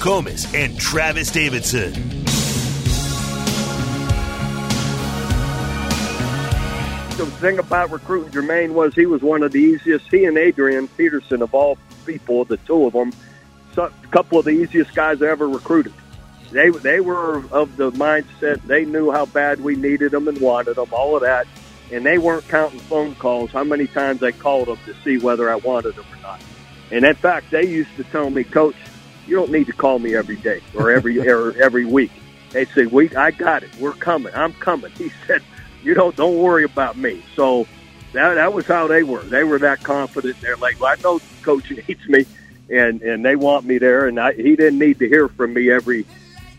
[0.00, 1.92] Comis and Travis Davidson.
[7.16, 10.08] The thing about recruiting Jermaine was he was one of the easiest.
[10.08, 13.12] He and Adrian Peterson, of all people, the two of them,
[13.76, 15.92] a couple of the easiest guys I ever recruited.
[16.52, 20.76] They they were of the mindset they knew how bad we needed them and wanted
[20.76, 21.48] them, all of that,
[21.90, 23.50] and they weren't counting phone calls.
[23.50, 26.40] How many times I called them to see whether I wanted them or not.
[26.92, 28.76] And in fact, they used to tell me, Coach,
[29.28, 32.10] you don't need to call me every day or every or every week.
[32.50, 33.70] They say, "We, I got it.
[33.78, 34.34] We're coming.
[34.34, 35.42] I'm coming." He said,
[35.82, 37.66] "You don't don't worry about me." So
[38.12, 39.22] that that was how they were.
[39.22, 40.40] They were that confident.
[40.40, 42.24] They're like, well, "I know coach needs me,
[42.70, 45.70] and and they want me there." And I, he didn't need to hear from me
[45.70, 46.06] every,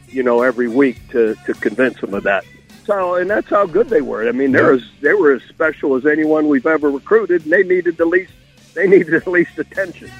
[0.08, 2.46] you know, every week to to convince him of that.
[2.86, 4.28] So and that's how good they were.
[4.28, 7.64] I mean, they're as they were as special as anyone we've ever recruited, and they
[7.64, 8.34] needed the least
[8.76, 10.12] they needed the least attention.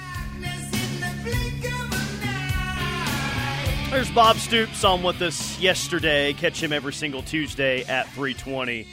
[3.90, 6.34] There's Bob Stoops on with us yesterday.
[6.34, 8.88] Catch him every single Tuesday at 320.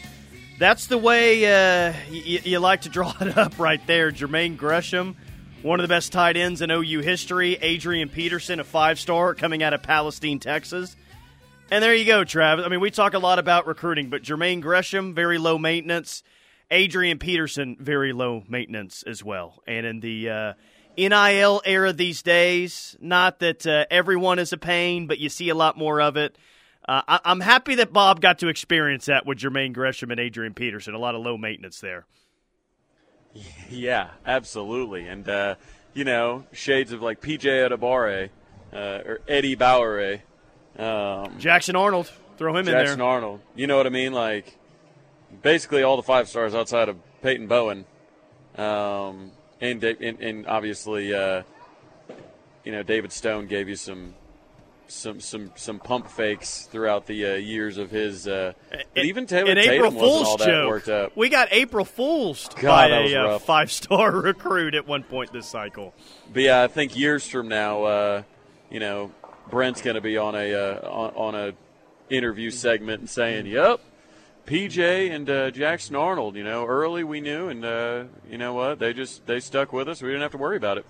[0.59, 4.11] That's the way uh, y- you like to draw it up right there.
[4.11, 5.15] Jermaine Gresham,
[5.63, 7.57] one of the best tight ends in OU history.
[7.61, 10.97] Adrian Peterson, a five star coming out of Palestine, Texas.
[11.71, 12.65] And there you go, Travis.
[12.65, 16.23] I mean, we talk a lot about recruiting, but Jermaine Gresham, very low maintenance.
[16.71, 19.63] Adrian Peterson, very low maintenance as well.
[19.67, 20.53] And in the uh,
[20.97, 22.97] NIL era these days.
[23.01, 26.37] Not that uh, everyone is a pain, but you see a lot more of it.
[26.89, 30.55] Uh, I- am happy that Bob got to experience that with Jermaine Gresham and Adrian
[30.55, 30.95] Peterson.
[30.95, 32.07] A lot of low maintenance there.
[33.69, 35.07] Yeah, absolutely.
[35.07, 35.57] And, uh,
[35.95, 38.31] you know, shades of like PJ Adebawore
[38.73, 40.21] uh, or Eddie Bauer.
[40.79, 42.11] Um, Jackson Arnold.
[42.39, 42.87] Throw him Jackson in there.
[42.87, 43.41] Jackson Arnold.
[43.55, 44.13] You know what I mean?
[44.13, 44.59] Like,
[45.43, 47.85] basically all the five stars outside of Peyton Bowen.
[48.57, 51.43] Um, and and, and obviously, uh,
[52.65, 54.15] you know, David Stone gave you some
[54.89, 58.29] some some some pump fakes throughout the uh, years of his.
[58.29, 60.69] Uh, but even Taylor An Tatum April Fool's all that joke.
[60.69, 61.17] worked up.
[61.17, 65.95] We got April Fool's God, by a uh, five-star recruit at one point this cycle.
[66.33, 68.23] But yeah, I think years from now, uh,
[68.71, 69.13] you know,
[69.51, 71.53] Brent's going to be on a uh, on, on a
[72.15, 73.81] interview segment and saying, "Yep,
[74.47, 76.37] PJ and uh, Jackson Arnold.
[76.37, 78.79] You know, early we knew, and uh, you know what?
[78.79, 80.01] They just they stuck with us.
[80.01, 80.87] We didn't have to worry about it.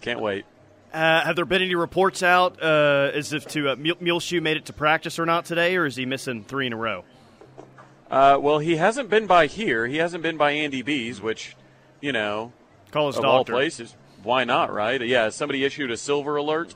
[0.00, 0.44] Can't wait."
[0.92, 4.66] Uh, have there been any reports out uh, as if to uh, Muleshoe made it
[4.66, 7.04] to practice or not today, or is he missing three in a row?
[8.10, 9.86] Uh, well, he hasn't been by here.
[9.86, 11.56] He hasn't been by Andy B's, which,
[12.02, 12.52] you know,
[12.90, 14.70] Call his of all places, why not?
[14.70, 15.00] Right?
[15.00, 15.30] Yeah.
[15.30, 16.74] Somebody issued a silver alert.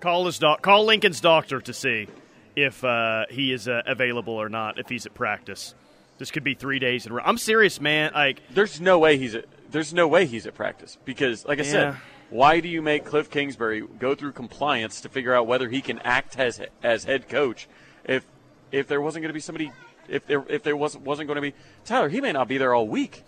[0.00, 2.08] Call his doc- Call Lincoln's doctor to see
[2.56, 4.78] if uh, he is uh, available or not.
[4.78, 5.74] If he's at practice,
[6.18, 7.22] this could be three days in a row.
[7.24, 8.12] I'm serious, man.
[8.14, 11.62] Like There's no way he's at, there's no way he's at practice because, like I
[11.62, 11.70] Yeah.
[11.70, 11.96] said,
[12.30, 15.98] why do you make Cliff Kingsbury go through compliance to figure out whether he can
[16.00, 17.68] act as as head coach
[18.04, 18.24] if
[18.70, 19.70] if there wasn't going to be somebody
[20.08, 21.52] if there if there wasn't wasn't going to be
[21.84, 23.22] Tyler he may not be there all week.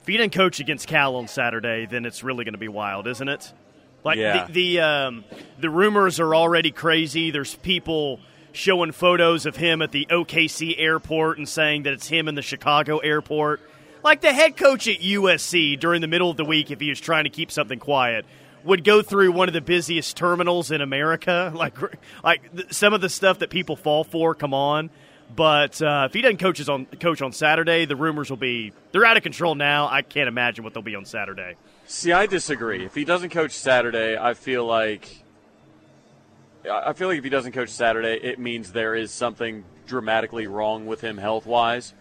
[0.00, 3.06] if he didn't coach against Cal on Saturday, then it's really going to be wild,
[3.06, 3.52] isn't it?
[4.04, 4.46] Like Yeah.
[4.46, 5.24] the the, um,
[5.58, 7.30] the rumors are already crazy.
[7.30, 8.20] There's people
[8.52, 12.42] showing photos of him at the OKC airport and saying that it's him in the
[12.42, 13.60] Chicago airport.
[14.02, 17.00] Like the head coach at USC during the middle of the week, if he was
[17.00, 18.24] trying to keep something quiet,
[18.64, 21.52] would go through one of the busiest terminals in America.
[21.56, 21.76] Like,
[22.24, 24.34] like th- some of the stuff that people fall for.
[24.34, 24.90] Come on,
[25.34, 29.04] but uh, if he doesn't coaches on coach on Saturday, the rumors will be they're
[29.04, 29.88] out of control now.
[29.88, 31.54] I can't imagine what they'll be on Saturday.
[31.90, 32.84] See, I disagree.
[32.84, 35.24] If he doesn't coach Saturday, I feel like
[36.70, 40.84] I feel like if he doesn't coach Saturday, it means there is something dramatically wrong
[40.84, 41.94] with him health wise.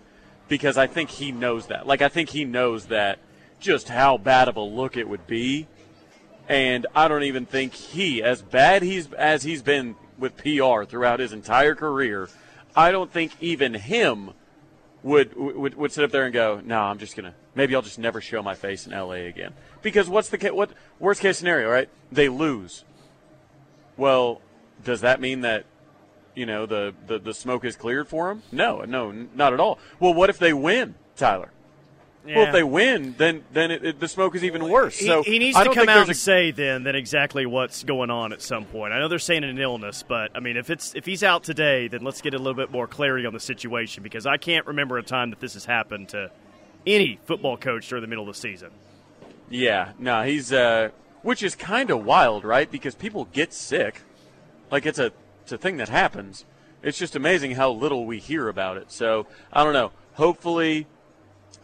[0.50, 1.88] Because I think he knows that.
[1.88, 3.20] Like I think he knows that
[3.62, 5.68] just how bad of a look it would be.
[6.50, 11.22] And I don't even think he, as bad he's as he's been with PR throughout
[11.22, 12.28] his entire career,
[12.76, 14.32] I don't think even him
[15.08, 17.98] would would, would sit up there and go, "No, I'm just gonna maybe I'll just
[17.98, 19.28] never show my face in L.A.
[19.28, 21.90] again." Because what's the what worst case scenario, right?
[22.12, 22.84] They lose.
[23.96, 24.42] Well,
[24.84, 25.66] does that mean that
[26.36, 28.44] you know the, the the smoke is cleared for them?
[28.52, 29.80] No, no, not at all.
[30.00, 31.52] Well, what if they win, Tyler?
[32.36, 35.00] Well, if they win, then then it, it, the smoke is even worse.
[35.00, 37.84] So he needs I to come think out and a- say then then exactly what's
[37.84, 38.94] going on at some point.
[38.94, 41.88] I know they're saying an illness, but I mean if it's if he's out today,
[41.88, 44.98] then let's get a little bit more clarity on the situation because I can't remember
[44.98, 46.32] a time that this has happened to
[46.86, 48.72] any football coach during the middle of the season.
[49.50, 50.90] Yeah, no, he's uh,
[51.22, 52.70] which is kind of wild, right?
[52.70, 54.02] Because people get sick,
[54.72, 55.12] like it's a
[55.44, 56.46] it's a thing that happens.
[56.84, 58.92] It's just amazing how little we hear about it.
[58.92, 59.92] So I don't know.
[60.14, 60.88] Hopefully,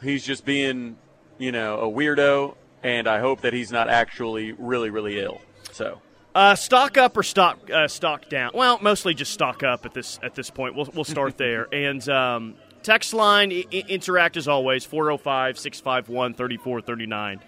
[0.01, 0.97] he's just being,
[1.37, 5.41] you know, a weirdo, and I hope that he's not actually really, really ill.
[5.71, 6.01] So
[6.35, 8.51] Uh, stock up or stock uh, stock down?
[8.53, 10.75] Well, mostly just stock up at this at this point.
[10.75, 11.67] We'll we'll start there.
[11.71, 17.39] And um, text line I- interact as always 405-651-3439.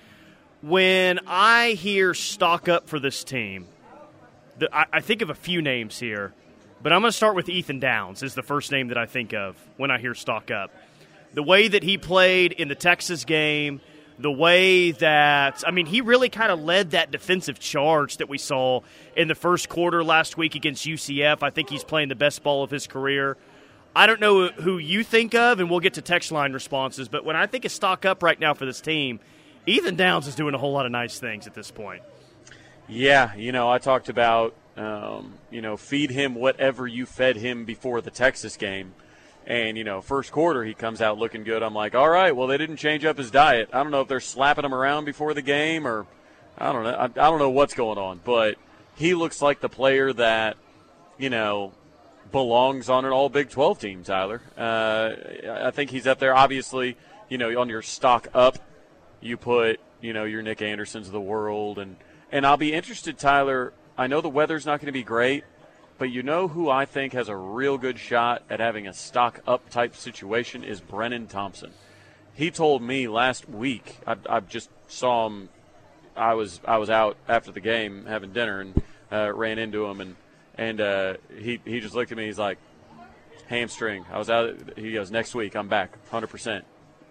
[0.62, 3.68] When I hear stock up for this team,
[4.58, 6.34] the, I, I think of a few names here,
[6.82, 9.34] but I'm going to start with Ethan Downs is the first name that I think
[9.34, 10.72] of when I hear stock up.
[11.36, 13.82] The way that he played in the Texas game,
[14.18, 18.38] the way that I mean, he really kind of led that defensive charge that we
[18.38, 18.82] saw
[19.16, 21.44] in the first quarter last week against UCF.
[21.44, 23.38] I think he's playing the best ball of his career.
[23.96, 27.08] I don't know who you think of, and we'll get to text line responses.
[27.08, 29.20] But when I think of stock up right now for this team,
[29.66, 32.04] Ethan Downs is doing a whole lot of nice things at this point.
[32.88, 37.66] Yeah, you know, I talked about, um, you know, feed him whatever you fed him
[37.66, 38.94] before the Texas game.
[39.48, 41.62] And, you know, first quarter, he comes out looking good.
[41.62, 43.70] I'm like, all right, well, they didn't change up his diet.
[43.72, 46.08] I don't know if they're slapping him around before the game or
[46.58, 46.96] I don't know.
[46.96, 48.22] I, I don't know what's going on.
[48.24, 48.56] But
[48.96, 50.58] he looks like the player that,
[51.18, 51.74] you know,
[52.32, 54.42] belongs on an all Big 12 team, Tyler.
[54.58, 55.12] Uh,
[55.50, 56.36] I think he's up there.
[56.36, 56.98] Obviously,
[57.30, 58.58] you know, on your stock up,
[59.22, 61.78] you put, you know, your Nic Andersons of the world.
[61.78, 61.98] And,
[62.32, 63.74] and I'll be interested, Tyler.
[63.98, 65.44] I know the weather's not going to be great,
[65.98, 69.42] but you know who I think has a real good shot at having a stock
[69.48, 71.72] up type situation is Brenen Thompson.
[72.34, 75.50] He told me last week, I, I just saw him.
[76.16, 78.82] I was I was out after the game having dinner and
[79.12, 80.16] uh, ran into him and
[80.58, 82.26] and uh, he he just looked at me.
[82.26, 82.58] He's like,
[83.48, 84.06] hamstring.
[84.12, 84.56] I was out.
[84.78, 85.56] He goes next week.
[85.56, 86.66] I'm back, hundred percent.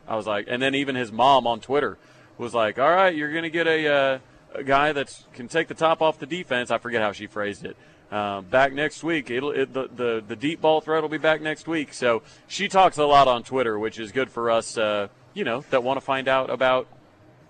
[0.06, 1.98] I was like, and then even his mom on Twitter
[2.36, 4.18] was like, all right, you're gonna get a, uh,
[4.54, 6.70] a guy that can take the top off the defense.
[6.70, 7.76] I forget how she phrased it.
[8.14, 9.28] Um, back next week.
[9.28, 11.92] It'll it, the, the the deep ball threat will be back next week.
[11.92, 14.78] So she talks a lot on Twitter, which is good for us.
[14.78, 16.86] Uh, you know that want to find out about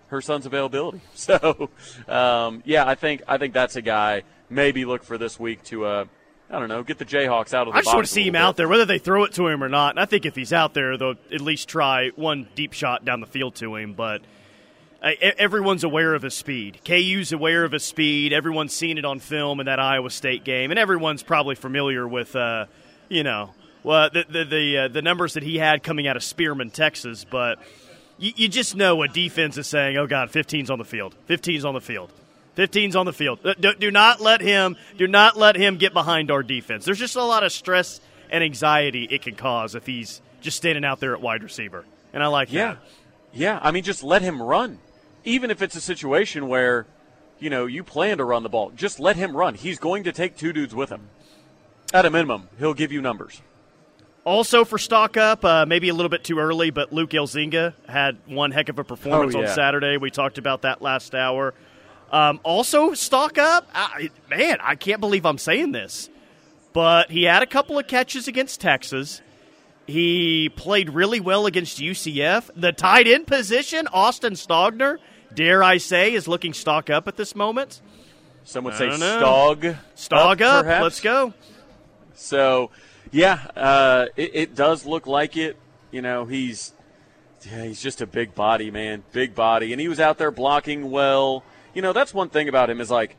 [0.06, 1.02] her son's availability.
[1.14, 1.68] So
[2.08, 4.22] um, yeah, I think I think that's a guy.
[4.48, 5.84] Maybe look for this week to.
[5.84, 6.04] Uh,
[6.50, 6.82] I don't know.
[6.82, 7.78] Get the Jayhawks out of the.
[7.78, 9.62] I just want to see him little out there, whether they throw it to him
[9.62, 9.90] or not.
[9.90, 13.20] And I think if he's out there, they'll at least try one deep shot down
[13.20, 13.92] the field to him.
[13.92, 14.22] But
[15.04, 16.78] uh, everyone's aware of his speed.
[16.84, 18.32] KU's aware of his speed.
[18.32, 22.34] Everyone's seen it on film in that Iowa State game, and everyone's probably familiar with,
[22.34, 22.66] uh,
[23.08, 23.50] you know,
[23.82, 27.24] well, the the the, uh, the numbers that he had coming out of Spearman, Texas.
[27.24, 27.58] But
[28.18, 31.14] you, you just know a defense is saying, "Oh God, 15's on the field.
[31.28, 32.10] 15's on the field."
[32.56, 33.40] 15's on the field.
[33.44, 34.76] Uh, Do, do not let him.
[34.96, 36.84] Do not let him get behind our defense.
[36.84, 38.00] There's just a lot of stress
[38.30, 41.84] and anxiety it can cause if he's just standing out there at wide receiver.
[42.12, 42.74] And I like Yeah.
[42.74, 42.78] that.
[43.32, 43.58] Yeah.
[43.60, 44.78] I mean, just let him run.
[45.24, 46.86] Even if it's a situation where,
[47.38, 49.54] you know, you plan to run the ball, just let him run.
[49.54, 51.08] He's going to take two dudes with him.
[51.92, 53.40] At a minimum, he'll give you numbers.
[54.24, 58.16] Also for stock up, uh, maybe a little bit too early, but Luke Elzinga had
[58.26, 59.48] one heck of a performance Oh, on.
[59.48, 59.96] Saturday.
[59.98, 61.52] We talked about that last hour.
[62.10, 66.08] Um, also stock up, I, man, I can't believe I'm saying this,
[66.72, 69.20] but he had a couple of catches against Texas.
[69.86, 72.50] He played really well against UCF.
[72.56, 74.98] The tight end position, Austin Stogner,
[75.34, 77.80] dare I say, is looking stock up at this moment.
[78.44, 79.76] Some would say stog.
[79.96, 80.64] Stog up.
[80.64, 80.82] perhaps.
[80.82, 81.32] Let's go.
[82.14, 82.70] So,
[83.10, 85.56] yeah, uh, it, it does look like it.
[85.90, 86.72] You know, he's
[87.46, 90.90] yeah, he's just a big body, man, big body, and he was out there blocking
[90.90, 91.44] well.
[91.74, 93.16] You know, that's one thing about him is like,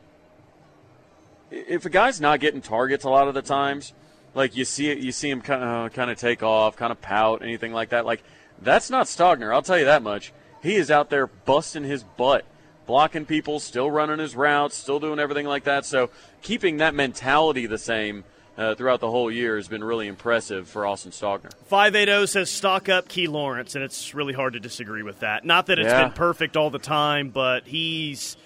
[1.50, 3.92] if a guy's not getting targets a lot of the times,
[4.34, 7.00] like you see it, you see him kind of kind of take off, kind of
[7.00, 8.04] pout, anything like that.
[8.04, 8.22] Like
[8.60, 9.52] that's not Stogner.
[9.52, 10.32] I'll tell you that much.
[10.62, 12.44] He is out there busting his butt,
[12.86, 15.84] blocking people, still running his routes, still doing everything like that.
[15.84, 16.10] So
[16.42, 18.24] keeping that mentality the same
[18.58, 21.52] uh, throughout the whole year has been really impressive for Austin Stogner.
[21.66, 25.44] 580 says stock up Key Lawrence, and it's really hard to disagree with that.
[25.44, 26.04] Not that it's Yeah.
[26.04, 28.36] been perfect all the time, but he's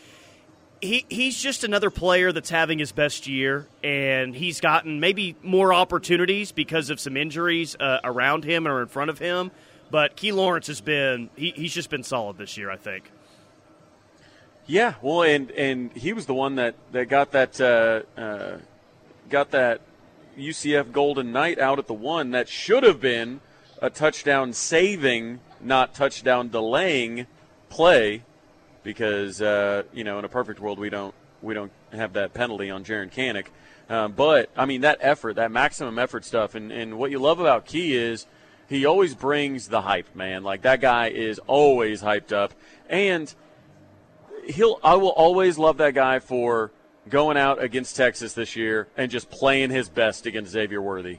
[0.81, 5.73] he he's just another player that's having his best year, and he's gotten maybe more
[5.75, 9.50] opportunities because of some injuries uh, around him or in front of him.
[9.90, 13.11] But Key Lawrence has been he, he's just been solid this year, I think.
[14.66, 18.59] Yeah, well, and and he was the one that that got that uh, uh,
[19.28, 19.80] got that
[20.38, 23.40] UCF Golden Knight out at the one that should have been
[23.82, 27.26] a touchdown saving, not touchdown delaying
[27.68, 28.23] play,
[28.85, 32.70] because uh, you know in a perfect world we don't we don't have that penalty
[32.70, 33.47] on Jaren Kanak.
[33.88, 37.40] Um, but I mean that effort, that maximum effort stuff, and, and what you love
[37.40, 38.26] about Key is
[38.71, 40.45] he always brings the hype, man.
[40.45, 42.55] Like that guy is always hyped up,
[42.89, 43.35] and
[44.47, 46.71] he'll I will always love that guy for
[47.09, 51.19] going out against Texas this year and just playing his best against Xavier Worthy.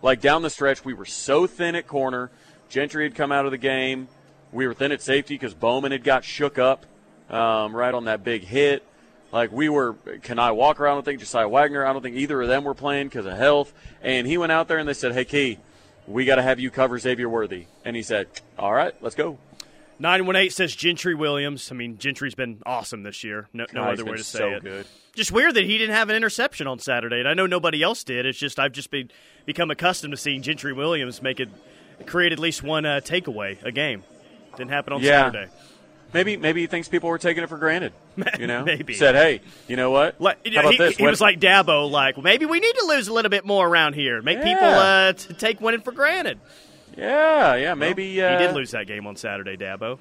[0.00, 2.30] Like down the stretch, we were so thin at corner.
[2.70, 4.08] Gentry had come out of the game.
[4.50, 6.86] We were thin at safety because Bowman had got shook up
[7.28, 8.82] um, right on that big hit.
[9.32, 12.48] Like we were, Kani Walker, I don't think Jasiah Wagoner, I don't think either of
[12.48, 13.74] them were playing because of health.
[14.00, 15.58] And he went out there and they said, "Hey, Key,
[16.06, 19.38] we got to have you cover Xavier Worthy." And he said, "All right, let's go."
[19.98, 21.70] 918 says Gentry Williams.
[21.72, 23.48] I mean, Gentry's been awesome this year.
[23.54, 24.62] No, no other way to say so it.
[24.62, 24.86] good.
[25.14, 27.18] Just weird that he didn't have an interception on Saturday.
[27.20, 28.26] And I know nobody else did.
[28.26, 29.10] It's just I've just been
[29.46, 31.48] become accustomed to seeing Gentry Williams make it
[32.04, 34.04] create at least one uh, takeaway a game.
[34.58, 35.30] Didn't happen on Yeah.
[35.30, 35.50] Saturday.
[36.14, 37.92] Maybe maybe he thinks people were taking it for granted.
[38.38, 38.94] You know, Maybe.
[38.94, 40.18] said, "Hey, you know what?
[40.20, 40.96] Like, How about he, this?
[40.96, 43.66] he was like Dabo, like well, maybe we need to lose a little bit more
[43.68, 44.44] around here, make Yeah.
[44.44, 46.38] people uh, t- take winning for granted.
[46.96, 49.98] yeah, yeah, maybe uh, he did lose that game on Saturday, Dabo.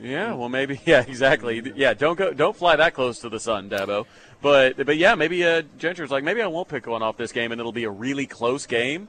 [0.00, 0.80] Yeah, well, maybe.
[0.86, 1.60] Yeah, exactly.
[1.76, 4.06] Yeah, don't go, don't fly that close to the sun, Dabo.
[4.40, 7.52] But, but yeah, maybe uh, Gentry's like, maybe I won't pick one off this game,
[7.52, 9.08] and it'll be a really close game.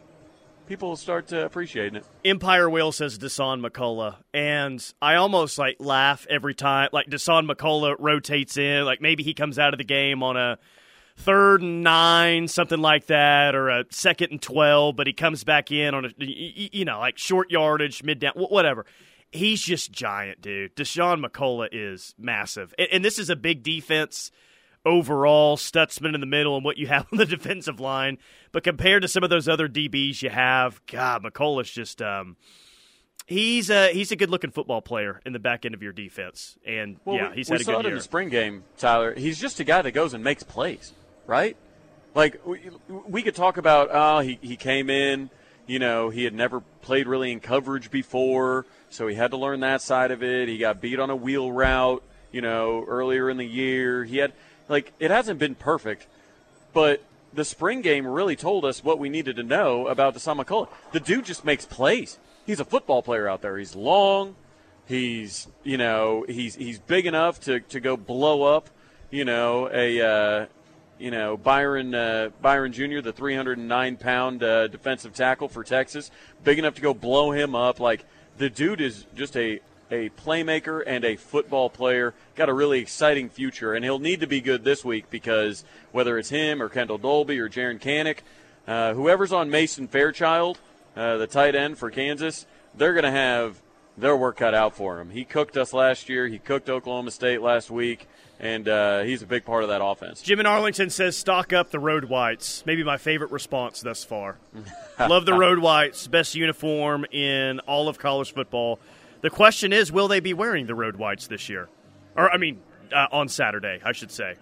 [0.71, 2.05] People will start uh, appreciating it.
[2.23, 6.87] Empire Will says Dasan McCullough, and I almost like laugh every time.
[6.93, 10.57] Like Dasan McCullough rotates in, like maybe he comes out of the game on a
[11.17, 15.73] third and nine, something like that, or a second and twelve, but he comes back
[15.73, 18.85] in on a you know like short yardage, mid down, whatever.
[19.29, 20.77] He's just giant, dude.
[20.77, 24.31] Dasan McCullough is massive, and, and this is a big defense
[24.85, 25.57] overall.
[25.57, 28.17] Stutsman in the middle, and what you have on the defensive line.
[28.51, 32.37] But compared to some of those other DBs you have, God, McCullough's just um,
[33.25, 36.57] he's a he's a good looking football player in the back end of your defense,
[36.65, 38.63] and Well, yeah, we, he's we had a saw good it in the spring game,
[38.77, 39.13] Tyler.
[39.15, 40.93] He's just a guy that goes and makes plays,
[41.25, 41.55] right?
[42.13, 45.29] Like we, we could talk about, oh, he he came in,
[45.65, 49.61] you know, he had never played really in coverage before, so he had to learn
[49.61, 50.49] that side of it.
[50.49, 54.03] He got beat on a wheel route, you know, earlier in the year.
[54.03, 54.33] He had
[54.67, 56.07] like it hasn't been perfect,
[56.73, 57.03] but
[57.33, 60.69] the spring game really told us what we needed to know about Dasan McCullough.
[60.91, 62.17] The dude just makes plays.
[62.45, 63.57] He's a football player out there.
[63.57, 64.35] He's long.
[64.85, 68.69] He's you know he's he's big enough to, to go blow up
[69.11, 70.45] you know a uh,
[70.97, 73.01] you know Byron uh, Byron Jr.
[73.01, 76.09] the 309 pound uh, defensive tackle for Texas
[76.43, 78.05] big enough to go blow him up like
[78.37, 79.59] the dude is just a
[79.93, 84.27] a playmaker and a football player got a really exciting future and he'll need to
[84.27, 88.19] be good this week because whether it's him or Kendel Dolby or Jaren Kanak
[88.67, 90.59] uh, whoever's on Mason Fairchild
[90.95, 92.45] uh, the tight end for Kansas
[92.75, 93.61] they're going to have
[93.97, 95.09] their work cut out for him.
[95.09, 96.27] He cooked us last year.
[96.27, 98.07] He cooked Oklahoma State last week,
[98.39, 100.21] and uh, he's a big part of that offense.
[100.21, 104.37] Jim in Arlington says, "Stock up the road whites." Maybe my favorite response thus far.
[104.99, 108.79] Love the road whites, best uniform in all of college football.
[109.21, 111.69] The question is, will they be wearing the road whites this year?
[112.15, 112.59] Or I mean,
[112.93, 114.35] uh, on Saturday, I should say.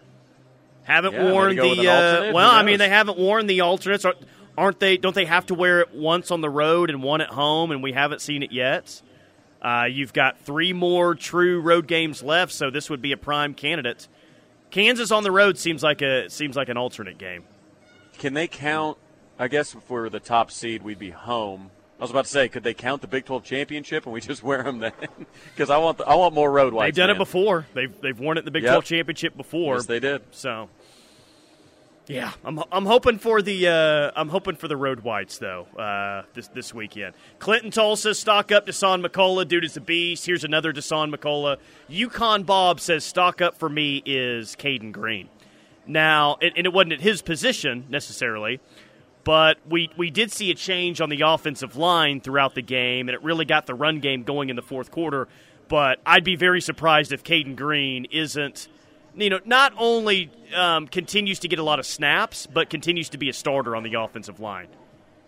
[0.84, 2.30] Haven't Yeah, worn maybe go with the.
[2.30, 4.06] Uh, well, I mean, they haven't worn the alternates.
[4.06, 4.26] Aren't-
[4.58, 4.98] Aren't they?
[4.98, 7.72] Don't they have to wear it once on the road and one at home?
[7.72, 9.02] And we haven't seen it yet.
[9.62, 13.54] Uh, you've got three more true road games left, so this would be a prime
[13.54, 14.10] candidate.
[14.70, 17.44] Kansas on the road seems like a seems like an alternate game.
[18.18, 18.98] Can they count?
[19.38, 21.72] I guess if we were the top seed, we'd be home.
[22.00, 24.42] I was about to say, could they count the Big 12 championship and we just
[24.42, 24.94] wear them then?
[25.54, 26.88] Because I want the, I want more road whites.
[26.96, 27.18] they've done man.
[27.18, 27.68] it before.
[27.74, 28.72] They've they've won it in the Big Yep.
[28.72, 29.76] 12 championship before.
[29.76, 30.22] Yes, they did.
[30.32, 30.70] So,
[32.08, 36.24] yeah, I'm, I'm hoping for the uh, I'm hoping for the road whites though uh,
[36.34, 37.14] this this weekend.
[37.40, 39.48] Clinton Tulsa stock up Dasan McCullough.
[39.48, 40.26] Dude is a beast.
[40.26, 41.58] Here's another Dasan McCullough.
[41.90, 45.30] Yukon Bob says stock up for me is Caden Green.
[45.86, 48.60] Now, and, and it wasn't at his position necessarily,
[49.24, 53.16] but we we did see a change on the offensive line throughout the game, and
[53.16, 55.28] it really got the run game going in the fourth quarter.
[55.68, 58.68] But I'd be very surprised if Caden Green isn't,
[59.16, 63.18] you know, not only um, continues to get a lot of snaps, but continues to
[63.20, 64.68] be a starter on the offensive line.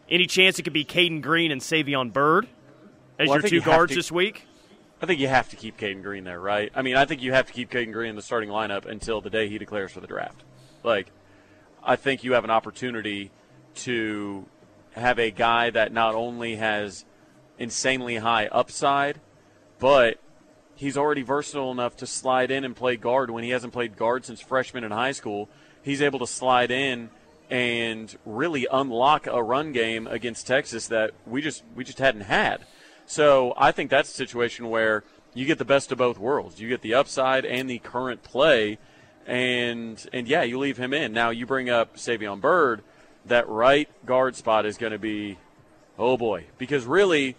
[0.10, 2.48] Any chance it could be Caden Green and Savion Byrd
[3.20, 4.48] as Well, your two you guards to- this week?
[5.02, 6.72] I think you have to keep Caden Green there, right?
[6.76, 9.20] I mean, I think you have to keep Caden Green in the starting lineup until
[9.20, 10.44] the day he declares for the draft.
[10.84, 11.12] Like,
[11.84, 13.32] I think you have an opportunity
[13.76, 14.46] to
[14.94, 17.06] have a guy that not only has
[17.58, 19.20] insanely high upside,
[19.80, 20.20] but
[20.76, 24.26] he's already versatile enough to slide in and play guard when he hasn't played guard
[24.26, 25.50] since freshman in high school.
[25.84, 27.10] He's able to slide in
[27.50, 32.66] and really unlock a run game against Texas that we just we just hadn't had.
[33.06, 36.60] So I think that's a situation where you get the best of both worlds.
[36.60, 38.80] You get the upside and the current play,
[39.28, 41.12] and and yeah, you leave him in.
[41.12, 42.84] Now you bring up Savion Byrd.
[43.26, 45.38] That right guard spot is going to be,
[45.98, 47.36] oh boy, because really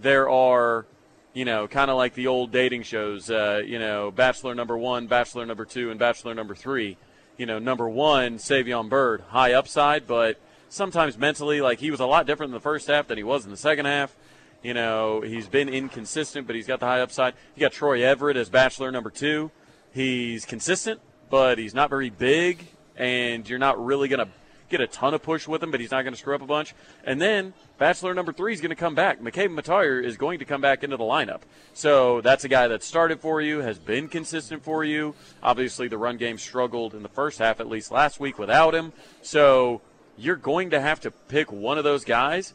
[0.00, 0.86] there are,
[1.34, 5.06] you know, kind of like the old dating shows, uh, you know, Bachelor number one,
[5.06, 6.96] Bachelor number two, and Bachelor number three.
[7.36, 12.06] You know, number one, Savion Byrd, high upside, but sometimes mentally, like he was a
[12.06, 14.16] lot different in the first half than he was in the second half.
[14.62, 17.34] You know, he's been inconsistent, but he's got the high upside.
[17.54, 19.50] You got Troy Everett as Bachelor number two.
[19.92, 22.66] He's consistent, but he's not very big,
[22.96, 24.32] and you're not really going to
[24.68, 26.46] get a ton of push with him, but he's not going to screw up a
[26.46, 26.74] bunch.
[27.04, 29.20] And then bachelor number three is going to come back.
[29.20, 31.42] McCabe Mettauer is going to come back into the lineup.
[31.74, 35.14] So that's a guy that started for you, has been consistent for you.
[35.42, 38.92] Obviously, the run game struggled in the first half, at least last week, without him.
[39.22, 39.80] So
[40.16, 42.54] you're going to have to pick one of those guys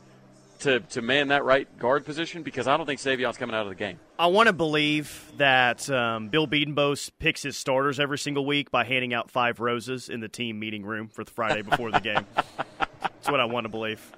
[0.61, 3.69] to, to man that right guard position because I don't think Savion's coming out of
[3.69, 3.99] the game.
[4.17, 8.83] I want to believe that um, Bill Bedenbaugh picks his starters every single week by
[8.83, 12.25] handing out five roses in the team meeting room for the Friday before the game.
[13.01, 14.11] That's what I want to believe.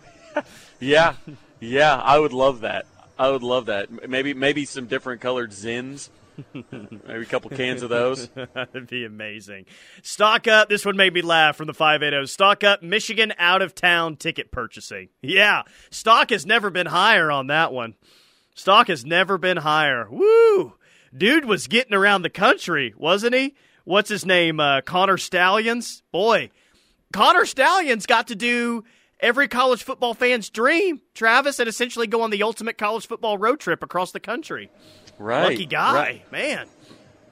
[0.80, 1.14] yeah,
[1.60, 2.86] yeah, I would love that.
[3.18, 4.08] I would love that.
[4.08, 6.08] Maybe maybe some different colored Zyns.
[6.54, 8.28] Maybe a couple cans of those.
[8.54, 9.66] That'd be amazing.
[10.02, 10.68] Stock up.
[10.68, 12.26] This one made me laugh from the 580.
[12.26, 12.82] Stock up.
[12.82, 15.08] Michigan out of town ticket purchasing.
[15.22, 15.62] Yeah.
[15.90, 17.94] Stock has never been higher on that one.
[18.54, 20.08] Stock has never been higher.
[20.10, 20.74] Woo!
[21.16, 23.54] Dude was getting around the country, wasn't he?
[23.84, 24.58] What's his name?
[24.58, 26.02] Uh, Connor Stalions?
[26.10, 26.50] Boy,
[27.12, 28.84] Connor Stalions got to do
[29.20, 33.60] every college football fan's dream, Travis, and essentially go on the ultimate college football road
[33.60, 34.70] trip across the country.
[35.18, 35.50] Right.
[35.50, 36.32] Lucky guy, right.
[36.32, 36.66] man.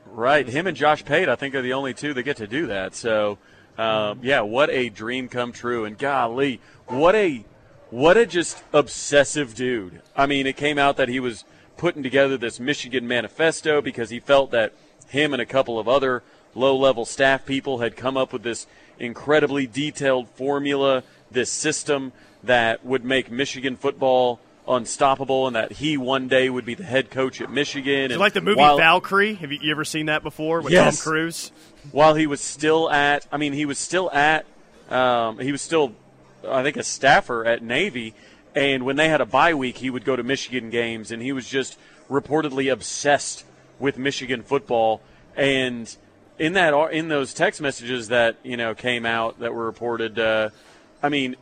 [0.07, 0.47] Right.
[0.47, 2.95] Him and Josh Pate, I think, are the only two that get to do that.
[2.95, 3.39] So,
[3.79, 5.85] um, yeah, what a dream come true.
[5.85, 7.45] And golly, what a
[7.91, 10.01] what a just obsessive dude.
[10.17, 11.45] I mean, it came out that he was
[11.77, 14.73] putting together this Michigan manifesto because he felt that
[15.09, 16.23] him and a couple of other
[16.55, 18.67] low level staff people had come up with this
[18.99, 22.13] incredibly detailed formula, this system
[22.45, 27.11] that would make Michigan football unstoppable and that he one day would be the head
[27.11, 28.11] coach at Michigan.
[28.11, 29.35] And like the movie while, Valkyrie?
[29.35, 30.99] Have you, you, ever seen that before with yes.
[30.99, 31.53] Tom Cruise?
[31.91, 34.47] While he was still at, I mean, he was still at,
[34.89, 35.95] um, he was still,
[36.49, 38.15] I think, a staffer at Navy.
[38.55, 41.33] And when they had a bye week, he would go to Michigan games, and he
[41.33, 41.79] was just
[42.11, 43.45] reportedly obsessed
[43.79, 45.01] with Michigan football.
[45.35, 45.95] And
[46.39, 50.51] in that, in those text messages that you know came out that were reported, uh,
[51.03, 51.37] I mean,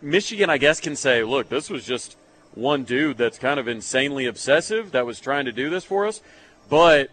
[0.00, 2.16] Michigan, I guess, can say, look, this was just
[2.54, 6.20] one dude that's kind of insanely obsessive that was trying to do this for us.
[6.68, 7.10] But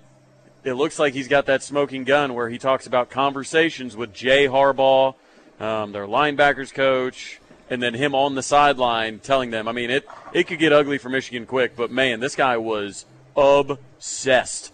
[0.63, 4.47] it looks like he's got that smoking gun where he talks about conversations with Jay
[4.47, 5.15] Harbaugh,
[5.59, 9.67] um, their linebackers coach, and then him on the sideline telling them.
[9.67, 13.05] I mean, it it could get ugly for Michigan quick, but man, this guy was
[13.37, 14.73] obsessed.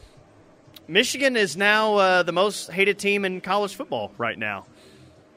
[0.87, 4.65] Michigan is now uh, the most hated team in college football right now.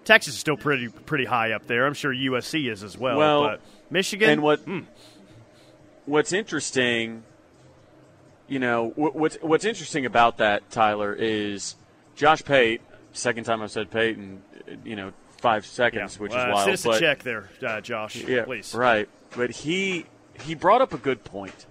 [0.09, 1.87] Texas is still pretty pretty high up there.
[1.87, 3.19] I'm sure USC is as well.
[3.19, 4.87] Well, but Michigan and what mm.
[6.07, 7.25] what's interesting,
[8.49, 11.77] you know, what's what's interesting about that, Tyler, is
[12.15, 12.81] Josh Pate.
[13.13, 14.43] Second time I've said Pate in
[14.83, 16.23] you know five seconds, yeah.
[16.23, 16.71] which is wild.
[16.71, 18.17] Us but, a check there, uh, Josh.
[18.17, 18.75] Yeah, please.
[18.75, 20.07] Right, but he
[20.43, 21.67] he brought up a good point.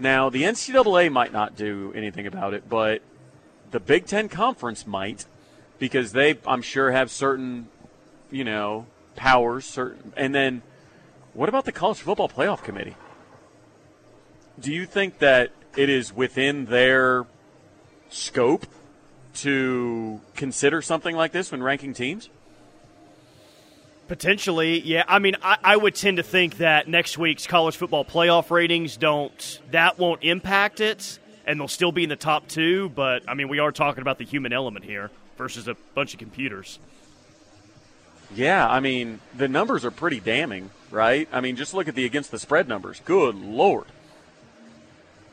[0.00, 3.02] Now the NCAA might not do anything about it, but
[3.70, 5.26] the Big Ten Conference might,
[5.78, 7.68] because they, I'm sure, have certain,
[8.30, 9.64] you know, powers.
[9.64, 10.62] Certain, and then
[11.34, 12.96] what about the College Football Playoff Committee?
[14.60, 17.24] Do you think that it is within their
[18.10, 18.66] scope
[19.36, 22.28] to consider something like this when ranking teams?
[24.08, 25.04] Potentially, yeah.
[25.08, 28.98] I mean, I, I, would tend to think that next week's college football playoff ratings
[28.98, 32.90] don't that won't impact it, and they'll still be in the top two.
[32.90, 35.10] But I mean, we are talking about the human element here
[35.42, 36.78] versus a bunch of computers.
[38.32, 41.28] Yeah, I mean, the numbers are pretty damning, right?
[41.32, 43.00] I mean, just look at the against the spread numbers.
[43.04, 43.86] Good lord.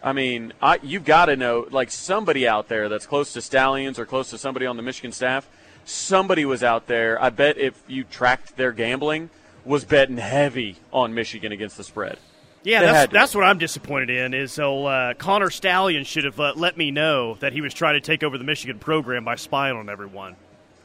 [0.02, 4.00] I mean, I, you've got to know, like somebody out there that's close to Stalions
[4.00, 5.48] or close to somebody on the Michigan staff.
[5.86, 7.22] Somebody was out there.
[7.22, 9.30] I bet if you tracked their gambling,
[9.63, 12.17] was betting heavy on Michigan against the spread.
[12.63, 14.34] Yeah, that's, that's what I'm disappointed in.
[14.34, 17.95] Is so uh, Connor Stallion should have uh, let me know that he was trying
[17.95, 20.36] to take over the Michigan program by spying on everyone.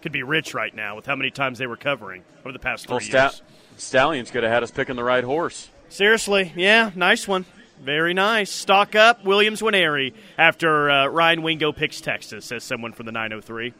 [0.03, 2.87] Could be rich right now with how many times they were covering over the past
[2.87, 3.43] three well, Sta- years.
[3.77, 5.69] Stallions could have had us picking the right horse.
[5.89, 7.45] Seriously, yeah, nice one.
[7.81, 8.51] Very nice.
[8.51, 13.75] Stock up, Williams Nwaneri after uh, Ryan Wingo picks Texas, says someone from the 903.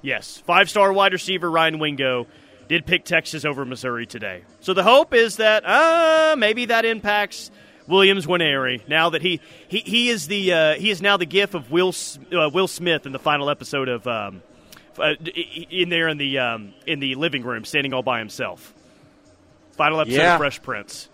[0.00, 2.26] Yes, five star wide receiver Ryan Wingo
[2.68, 4.42] did pick Texas over Missouri today.
[4.60, 7.50] So the hope is that uh, maybe that impacts
[7.86, 11.54] Williams Nwaneri now that he he, he is the uh, he is now the gif
[11.54, 11.94] of Will
[12.32, 14.42] uh, Will Smith in the final episode of um,
[14.98, 15.14] uh,
[15.70, 18.74] in there in the um, in the living room standing all by himself.
[19.72, 20.34] Final episode yeah.
[20.34, 21.08] of Fresh Prince.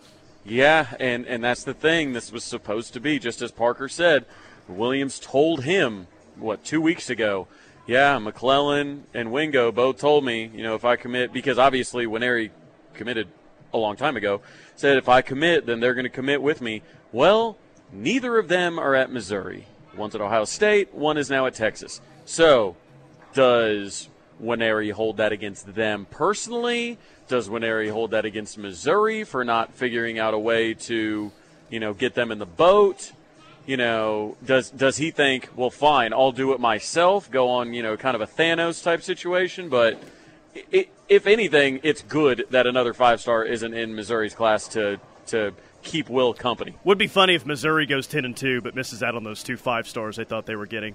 [0.45, 2.13] Yeah, and and that's the thing.
[2.13, 4.27] This was supposed to be just as Parker said.
[4.67, 7.47] Williams told him what two weeks ago
[7.87, 12.51] yeah, McClellan and Wingo both told me, you know, if I commit, because obviously Nwaneri
[12.95, 13.29] committed
[13.73, 14.41] a long time ago,
[14.75, 16.83] said if I commit, then they're going to commit with me.
[17.13, 17.59] Well,
[17.93, 19.67] neither of them are at Missouri.
[19.97, 22.01] One's at Ohio State, one is now at Texas.
[22.25, 22.77] So,
[23.35, 24.09] does
[24.43, 26.99] Nwaneri hold that against them personally?
[27.29, 31.31] Does Nwaneri hold that against Missouri for not figuring out a way to,
[31.71, 33.13] you know, get them in the boat?
[33.67, 37.83] You know, does does he think, well, fine, I'll do it myself, go on, you
[37.83, 39.71] know, kind of a Thanos type situation?
[39.71, 40.03] But
[40.71, 45.55] it, if anything, it's good that another five star isn't in Missouri's class to to
[45.83, 46.75] keep Will company.
[46.85, 49.57] Would be funny if Missouri goes ten and two, but misses out on those two
[49.57, 50.95] five stars they thought they were getting.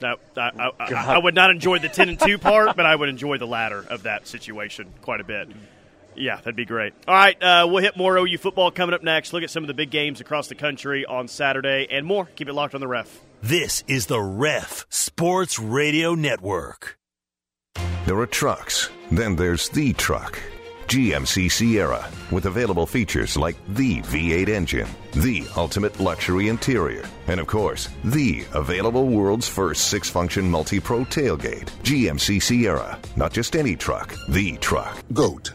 [0.00, 2.94] That, I, I, I, I would not enjoy the ten and two part, but I
[2.94, 5.48] would enjoy the latter of that situation quite a bit.
[6.16, 6.94] Yeah, that'd be great.
[7.06, 9.32] All right, uh, we'll hit more OU football coming up next.
[9.32, 12.26] Look at some of the big games across the country on Saturday and more.
[12.36, 13.20] Keep it locked on the ref.
[13.42, 16.98] This is the Ref Sports Radio Network.
[18.06, 20.38] There are trucks, then there's the truck.
[20.86, 27.48] GMC Sierra, with available features like the V8 engine, the ultimate luxury interior, and of
[27.48, 31.70] course, the available world's first six function multi pro tailgate.
[31.82, 34.96] GMC Sierra, not just any truck, the truck.
[35.12, 35.54] GOAT,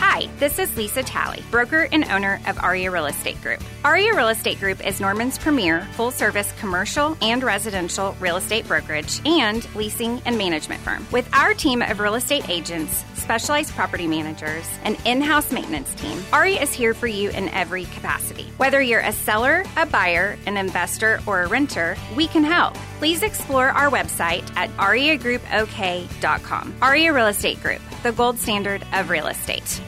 [0.00, 3.60] Hi, this is Lisa Talley, broker and owner of Aria Real Estate Group.
[3.84, 9.20] Aria Real Estate Group is Norman's premier full service commercial and residential real estate brokerage
[9.26, 11.04] and leasing and management firm.
[11.10, 16.22] With our team of real estate agents, specialized property managers, and in house maintenance team,
[16.32, 18.52] Aria is here for you in every capacity.
[18.56, 22.74] Whether you're a seller, a buyer, an investor, or a renter, we can help.
[22.98, 26.74] Please explore our website at ariagroupok.com.
[26.80, 29.80] Aria Real Estate Group, the gold standard of real estate.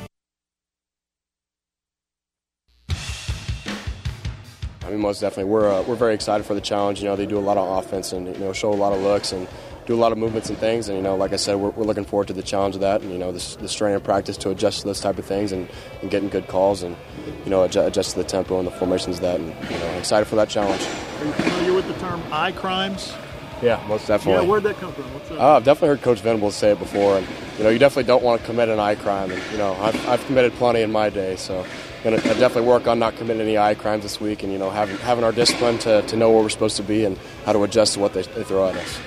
[4.91, 7.01] I mean, most definitely, we're uh, we're very excited for the challenge.
[7.01, 9.01] You know, they do a lot of offense and you know show a lot of
[9.01, 9.47] looks and
[9.87, 10.89] do a lot of movements and things.
[10.89, 13.01] And you know, like I said, we're, we're looking forward to the challenge of that.
[13.01, 15.53] And you know, the, the strain of practice to adjust to those type of things
[15.53, 15.69] and,
[16.03, 16.97] and getting good calls and
[17.45, 19.39] you know adjust, adjust to the tempo and the formations of that.
[19.39, 20.83] And you know, excited for that challenge.
[20.83, 23.15] Are you familiar with the term eye crimes?
[23.63, 24.43] Yeah, most definitely.
[24.43, 25.05] Yeah, where'd that come from?
[25.15, 25.31] What's?
[25.31, 28.25] Uh, I've definitely heard Coach Venables say it before, and you know, you definitely don't
[28.25, 29.31] want to commit an eye crime.
[29.31, 31.65] And you know, I've, I've committed plenty in my day, so
[32.03, 34.71] going to definitely work on not committing any eye crimes this week, and you know,
[34.71, 37.63] having having our discipline to, to know where we're supposed to be and how to
[37.63, 38.99] adjust to what they, they throw at us.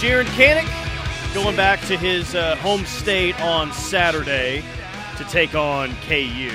[0.00, 4.62] Jaren Kanak going back to his uh, home state on Saturday
[5.16, 6.52] to take on KU.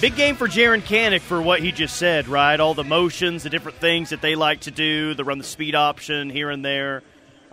[0.00, 2.60] Big game for Jaren Kanak for what he just said, right?
[2.60, 5.74] All the motions, the different things that they like to do, the run the speed
[5.74, 7.02] option here and there.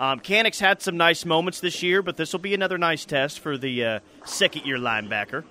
[0.04, 3.40] Um, Kanak's had some nice moments this year, but this will be another nice test
[3.40, 5.46] for the uh, second year linebacker.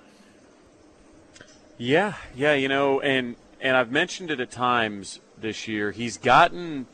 [1.79, 5.89] Yeah, yeah, you know, and and I've mentioned it at times this year.
[5.89, 6.85] He's gotten,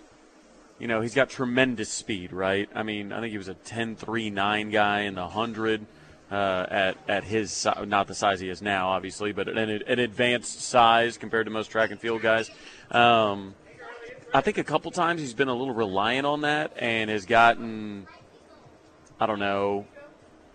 [0.80, 2.70] you know, he's got tremendous speed, right?
[2.74, 5.86] I mean, I think he was a 10-3-9 guy in the hundred
[6.32, 10.62] uh, at at his not the size he is now, obviously, but an, an advanced
[10.62, 12.50] size compared to most track and field guys.
[12.90, 13.54] Um,
[14.34, 18.08] I think a couple times he's been a little reliant on that and has gotten,
[19.20, 19.88] I don't know,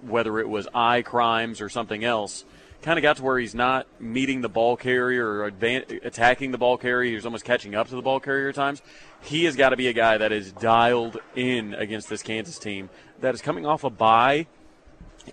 [0.03, 2.45] whether it was eye crimes or something else.
[2.83, 6.59] Kind of got to where he's not meeting the ball carrier or advan- attacking the
[6.59, 7.15] ball carrier.
[7.15, 8.83] He's almost catching up to the ball carrier at times.
[9.23, 12.91] He has got to be a guy that is dialed in against this Kansas team
[13.21, 14.47] that is coming off a bye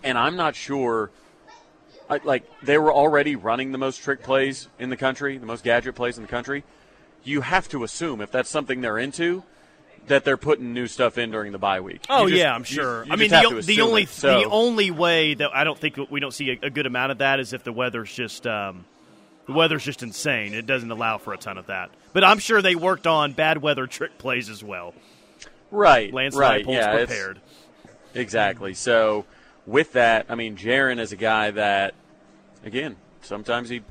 [0.04, 1.12] and I'm not sure.
[2.23, 5.95] Like they were already running the most trick plays in the country, the most gadget
[5.95, 6.63] plays in the country.
[7.23, 9.43] You have to assume if that's something they're into,
[10.07, 12.01] that they're putting new stuff in during the bye week.
[12.10, 13.03] Oh just, yeah, I'm sure.
[13.03, 14.39] You, you I mean, the, the only it, so.
[14.39, 17.19] the only way that I don't think we don't see a, a good amount of
[17.19, 18.86] that is if the weather's just um,
[19.45, 20.53] the weather's just insane.
[20.53, 21.91] It doesn't allow for a ton of that.
[22.13, 24.93] But I'm sure they worked on bad weather trick plays as well.
[25.69, 27.39] Right, Lance right, yeah, prepared.
[28.13, 28.73] Exactly.
[28.73, 29.25] So
[29.65, 31.93] with that, I mean, Jaren is a guy that,
[32.65, 33.81] again, sometimes he,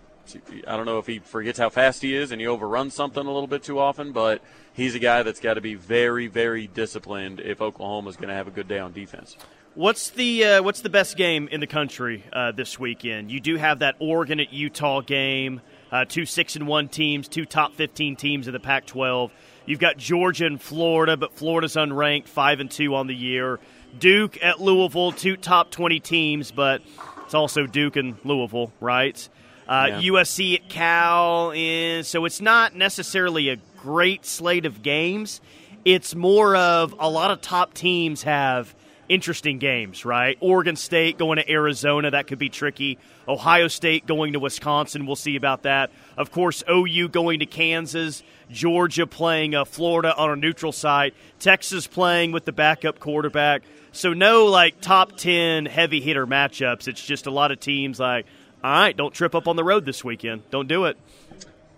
[0.66, 3.30] I don't know if he forgets how fast he is and he overruns something a
[3.30, 7.40] little bit too often, but he's a guy that's got to be very, very disciplined
[7.40, 9.36] if Oklahoma's going to have a good day on defense.
[9.74, 13.30] What's the uh, what's the best game in the country uh, this weekend?
[13.30, 15.60] You do have that Oregon at Utah game,
[15.92, 19.30] uh, two six and one teams, two top fifteen teams in the Pac-12.
[19.66, 23.60] You've got Georgia and Florida, but Florida's unranked, five and two on the year.
[23.98, 26.82] Duke at Louisville, two top 20 teams, but
[27.24, 29.28] it's also Duke and Louisville, right?
[29.70, 30.10] Uh, yeah.
[30.10, 35.40] USC at Cal, and so it's not necessarily a great slate of games.
[35.84, 38.74] It's more of a lot of top teams have
[39.08, 40.36] interesting games, right?
[40.40, 42.98] Oregon State going to Arizona, that could be tricky.
[43.28, 45.92] Ohio State going to Wisconsin, we'll see about that.
[46.16, 51.86] Of course, OU going to Kansas, Georgia playing uh, Florida on a neutral site, Texas
[51.86, 53.62] playing with the backup quarterback.
[53.92, 56.88] So no like top 10 heavy hitter matchups.
[56.88, 58.26] It's just a lot of teams like,
[58.62, 60.48] all right, don't trip up on the road this weekend.
[60.50, 60.98] Don't do it.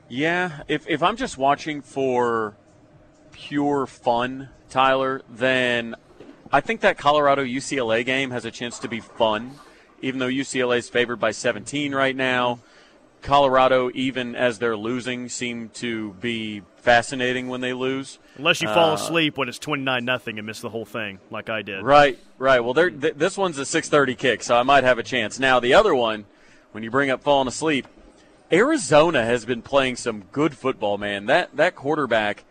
[0.09, 2.55] Yeah, if if I'm just watching for
[3.31, 5.95] pure fun, Tyler, then
[6.53, 9.53] I think that Colorado UCLA game has a chance to be fun,
[10.03, 12.59] even though UCLA is favored by 17 right now.
[13.23, 18.19] Colorado, even as they're losing, seem to be fascinating when they lose.
[18.37, 21.49] Unless you fall uh, asleep when it's 29 nothing and miss the whole thing, like
[21.49, 21.83] I did.
[21.85, 22.61] Right, right.
[22.61, 25.39] Well, th- this one's a 6:30 kick, so I might have a chance.
[25.39, 26.27] Now, the other one,
[26.73, 27.87] when you bring up falling asleep,
[28.51, 31.27] Arizona has been playing some good football, man.
[31.27, 32.45] That that quarterback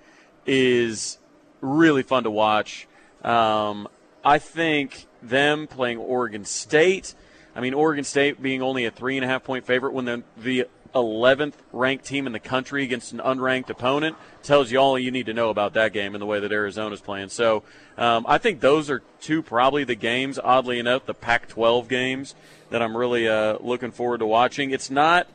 [0.45, 1.19] is
[1.59, 2.87] really fun to watch.
[3.23, 3.87] Um,
[4.23, 7.13] I think them playing Oregon State.
[7.55, 10.23] I mean, Oregon State being only a three and a half point favorite when the
[10.37, 15.09] the 11th ranked team in the country against an unranked opponent tells you all you
[15.09, 17.29] need to know about that game and the way that Arizona's playing.
[17.29, 17.63] So
[17.97, 22.35] um, I think those are two probably the games, oddly enough, the Pac 12 games
[22.71, 24.71] that I'm really uh, looking forward to watching.
[24.71, 25.27] It's not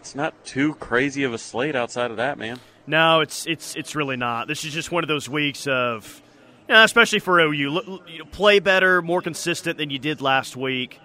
[0.00, 2.58] it's not too crazy of a slate outside of that, man.
[2.86, 4.48] No, it's it's it's really not.
[4.48, 6.22] This is just one of those weeks of,
[6.66, 8.00] you know, especially for OU,
[8.32, 10.98] play better, more consistent than you did last week.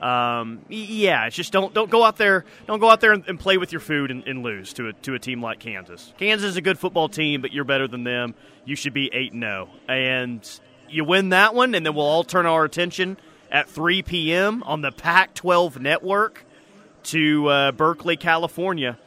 [0.00, 3.38] Um, yeah, it's just don't don't go out there don't go out there and, and
[3.38, 6.12] play with your food and, and, lose to a to a team like Kansas.
[6.18, 8.34] Kansas is a good football team, but you're better than them.
[8.64, 9.92] You should be eight and zero, oh.
[9.92, 13.18] and you win that one, and then we'll all turn our attention
[13.50, 14.62] at 3 p.m.
[14.64, 16.44] on the Pac-12 network
[17.04, 18.98] to uh, Berkeley, California,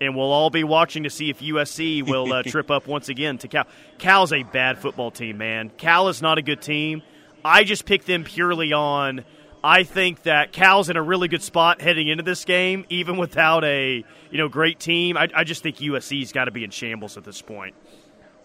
[0.00, 3.38] and we'll all be watching to see if USC will uh, trip up once again
[3.38, 3.66] to Cal.
[3.98, 5.70] Cal's a bad football team, man.
[5.70, 7.02] Cal is not a good team.
[7.44, 9.24] I just picked them purely on.
[9.62, 13.64] I think that Cal's in a really good spot heading into this game, even without
[13.64, 15.16] a you know great team.
[15.16, 17.74] I, I just think USC's got to be in shambles at this point.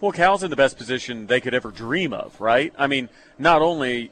[0.00, 2.74] Well, Cal's in the best position they could ever dream of, right?
[2.76, 4.10] I mean, not only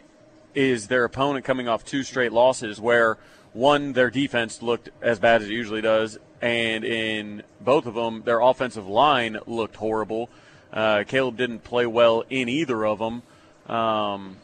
[0.55, 3.19] is their opponent coming off two straight losses where
[3.53, 8.23] one, their defense looked as bad as it usually does, and in both of them,
[8.25, 10.31] their offensive line looked horrible.
[10.73, 13.23] Uh, Caleb didn't play well in either of them.
[13.75, 14.38] Um,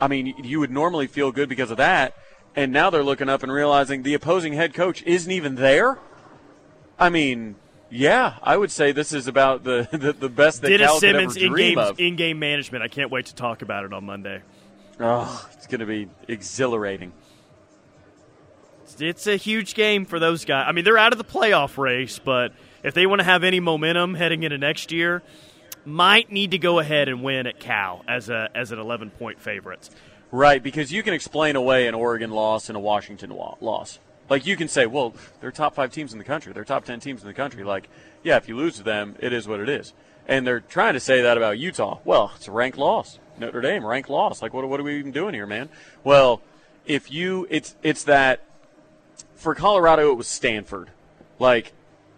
[0.00, 2.14] I mean, you would normally feel good because of that,
[2.54, 5.98] and now they're looking up and realizing the opposing head coach isn't even there.
[6.98, 7.56] I mean,
[7.90, 11.34] yeah, I would say this is about the the, the best that Dennis Cal Simmons
[11.34, 12.00] could ever dream in-game, of.
[12.00, 12.82] in-game management.
[12.82, 14.42] I can't wait to talk about it on Monday.
[14.98, 17.12] Oh, it's going to be exhilarating.
[18.98, 20.66] It's a huge game for those guys.
[20.68, 23.60] I mean, they're out of the playoff race, but if they want to have any
[23.60, 25.22] momentum heading into next year,
[25.84, 29.40] might need to go ahead and win at Cal as a as an 11 point
[29.40, 29.90] favorite.
[30.30, 33.98] Right, because you can explain away an Oregon loss and a Washington loss.
[34.28, 36.52] Like you can say, well, they're top five teams in the country.
[36.52, 37.64] They're top ten teams in the country.
[37.64, 37.88] Like,
[38.24, 39.92] yeah, if you lose to them, it is what it is.
[40.26, 41.98] And they're trying to say that about Utah.
[42.04, 43.18] Well, it's a ranked loss.
[43.38, 44.42] Notre Dame ranked loss.
[44.42, 45.68] Like, what, what are we even doing here, man?
[46.02, 46.42] Well,
[46.84, 48.42] if you, it's it's that
[49.34, 50.90] for Colorado, it was Stanford.
[51.38, 51.72] Like,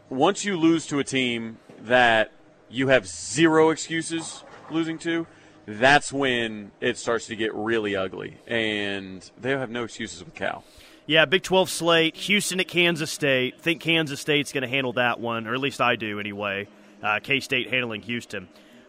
[0.08, 2.32] once you lose to a team that
[2.70, 5.26] you have zero excuses losing to,
[5.66, 8.38] that's when it starts to get really ugly.
[8.46, 10.64] And they have no excuses with Cal.
[11.06, 13.60] Yeah, Big 12 slate, Houston at Kansas State.
[13.60, 16.68] Think Kansas State's going to handle that one, or at least I do anyway.
[17.02, 18.48] Uh, K State handling Houston.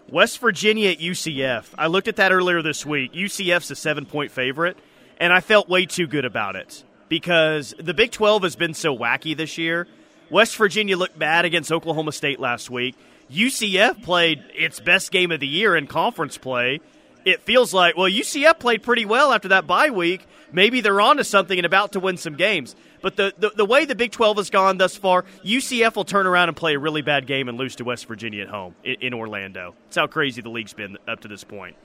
[0.09, 1.65] West Virginia at UCF.
[1.77, 3.13] I looked at that earlier this week.
[3.13, 4.77] UCF's a seven point favorite,
[5.19, 8.95] and I felt way too good about it because the Big 12 has been so
[8.95, 9.87] wacky this year.
[10.29, 12.95] West Virginia looked bad against Oklahoma State last week.
[13.31, 16.79] UCF played its best game of the year in conference play.
[17.29, 20.25] It feels like, well, UCF played pretty well after that bye week.
[20.51, 22.75] Maybe they're on to something and about to win some games.
[23.01, 26.27] But the, the, the way the Big 12 has gone thus far, UCF will turn
[26.27, 28.95] around and play a really bad game and lose to West Virginia at home in,
[29.01, 29.75] in Orlando.
[29.85, 31.75] That's how crazy the league's been up to this point.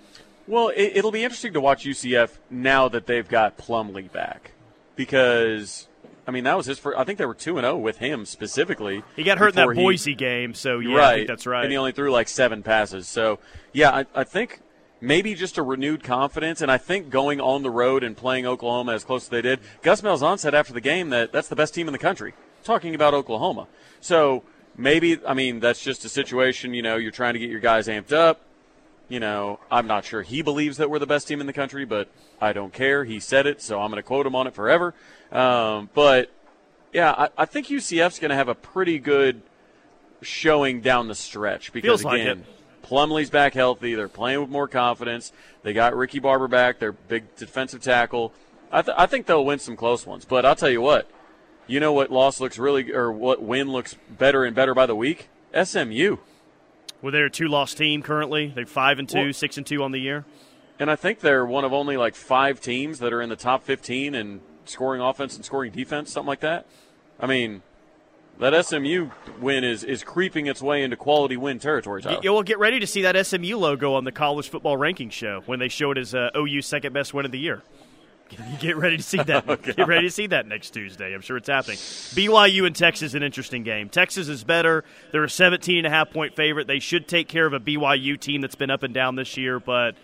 [0.47, 4.53] Well, it, will be interesting to watch UCF now that they've got Plumlee back
[4.95, 5.89] because
[6.27, 6.99] I mean that was his first.
[6.99, 9.03] I think they were two and zero oh with him specifically.
[9.17, 11.27] He got hurt in that Boise game, so yeah, right.
[11.27, 11.63] that's right.
[11.63, 13.09] And he only threw like seven passes.
[13.09, 13.39] So
[13.73, 14.61] yeah, I, I think
[15.05, 16.61] maybe just a renewed confidence.
[16.61, 19.61] And I think going on the road and playing Oklahoma as close as they did,
[19.83, 22.35] Gus Malzahn said after the game that that's the best team in the country.
[22.65, 23.67] Talking about Oklahoma,
[24.01, 24.43] so
[24.77, 26.73] maybe I mean that's just a situation.
[26.73, 28.41] You know, you're trying to get your guys amped up
[29.09, 31.85] you know, I'm not sure he believes that we're the best team in the country,
[31.85, 32.09] but
[32.41, 33.05] I don't care.
[33.05, 34.95] He said it, so I'm going to quote him on it forever.
[35.31, 36.31] Um, but
[36.93, 39.43] yeah, I, I think UCF's going to have a pretty good
[40.23, 42.47] showing down the stretch because Feels again, like
[42.85, 43.95] Plumlee's back healthy.
[43.95, 45.33] They're playing with more confidence.
[45.63, 48.33] They got Ricky Barber back, their big defensive tackle.
[48.71, 50.25] I, th- I think they'll win some close ones.
[50.25, 51.11] But I'll tell you what,
[51.67, 54.95] you know what loss looks really, or what win looks better and better by the
[54.95, 55.29] week?
[55.61, 56.19] SMU.
[57.01, 58.53] Well, they're a two-loss team currently.
[58.55, 60.25] They're five and two, Well- six and two on the year.
[60.79, 63.63] And I think they're one of only like five teams that are in the top
[63.63, 66.67] 15 in scoring offense and scoring defense, something like that.
[67.21, 67.63] I mean,
[68.39, 72.21] that SMU win is, is creeping its way into quality win territory, Tyler.
[72.23, 75.43] You will get ready to see that SMU logo on the college football ranking show
[75.47, 77.63] when they show it as uh, OU's second best win of the year.
[78.59, 79.45] Get ready to see that.
[79.49, 81.15] Oh, Get ready to see that next Tuesday.
[81.15, 81.77] I'm sure it's happening.
[81.77, 83.89] BYU and Texas an interesting game.
[83.91, 84.83] Texas is better.
[85.13, 86.67] They're a 17 and a half point favorite.
[86.67, 89.61] They should take care of a BYU team that's been up and down this year,
[89.61, 89.95] but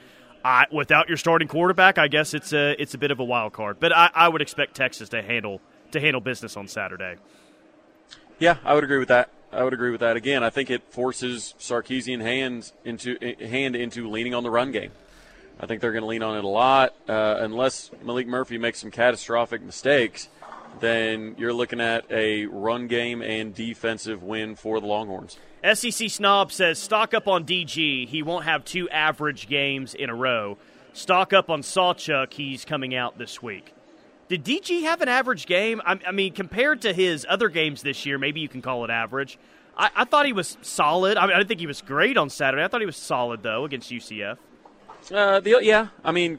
[0.44, 3.52] I, without your starting quarterback, I guess it's a it's a bit of a wild
[3.52, 3.78] card.
[3.80, 5.60] But I, I would expect Texas to handle
[5.92, 7.16] to handle business on Saturday.
[8.40, 9.31] Yeah, I would agree with that.
[9.53, 10.16] I would agree with that.
[10.16, 14.92] Again, I think it forces Sarkisian hands into hand into leaning on the run game.
[15.61, 18.81] I think they're going to lean on it a lot, uh, unless Maalik Murphy makes
[18.81, 20.29] some catastrophic mistakes.
[20.79, 25.37] Then you're looking at a run game and defensive win for the Longhorns.
[25.74, 28.09] SEC Snob says stock up on DG.
[28.09, 30.57] He won't have two average games in a row.
[30.94, 32.33] Stock up on Sawchuk.
[32.33, 33.74] He's coming out this week.
[34.30, 35.82] Did DG have an average game?
[35.84, 38.90] I, I mean, compared to his other games this year, maybe you can call it
[38.90, 39.36] average.
[39.76, 41.16] I, I thought he was solid.
[41.16, 42.62] I, mean, I didn't think he was great on Saturday.
[42.62, 44.38] I thought he was solid though against UCF.
[45.12, 46.38] Uh, the, yeah, I mean,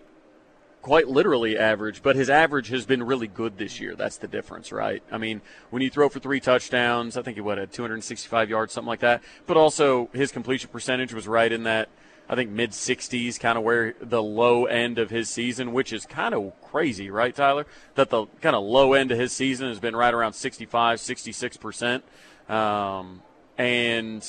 [0.82, 3.94] quite literally average, but his average has been really good this year.
[3.94, 5.04] That's the difference, right?
[5.12, 8.72] I mean, when you throw for three touchdowns, I think he what had 265 yards,
[8.72, 9.22] something like that.
[9.48, 11.90] But also his completion percentage was right in that
[12.32, 16.06] I think mid 60s, kind of where the low end of his season, which is
[16.06, 17.66] kind of crazy, right, Tyler?
[17.96, 21.58] That the kind of low end of his season has been right around 65, 66
[21.58, 22.06] percent,
[22.48, 23.22] um,
[23.58, 24.26] and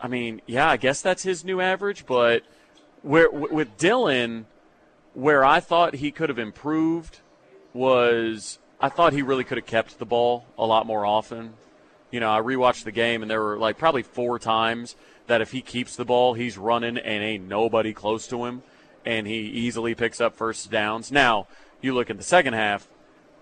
[0.00, 2.44] I mean, yeah, I guess that's his new average, but
[3.02, 4.46] where with Dillon,
[5.14, 7.18] where I thought he could have improved
[7.72, 11.54] was I thought he really could have kept the ball a lot more often.
[12.12, 14.94] You know, I rewatched the game and there were like probably four times
[15.26, 18.62] that if he keeps the ball, he's running and ain't nobody close to him,
[19.04, 21.10] and he easily picks up first downs.
[21.10, 21.46] Now
[21.80, 22.88] you look at the second half,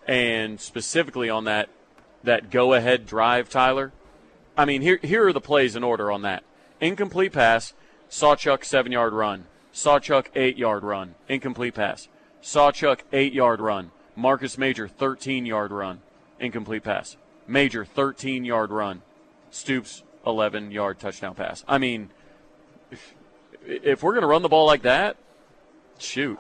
[0.07, 1.69] and specifically on that
[2.25, 3.93] that go ahead drive, Tyler.
[4.57, 6.45] I mean, here here are the plays in order on that:
[6.81, 7.75] incomplete pass,
[8.11, 12.09] Sawchuk seven yard run, Sawchuk eight yard run, incomplete pass,
[12.43, 16.01] Sawchuk eight yard run, Marcus Major thirteen yard run,
[16.39, 17.17] incomplete pass,
[17.47, 19.03] Major thirteen yard run,
[19.51, 21.65] Stoops 11 yard touchdown pass.
[21.67, 22.11] I mean,
[22.91, 23.15] if,
[23.67, 25.17] if we're going to run the ball like that,
[25.99, 26.39] shoot.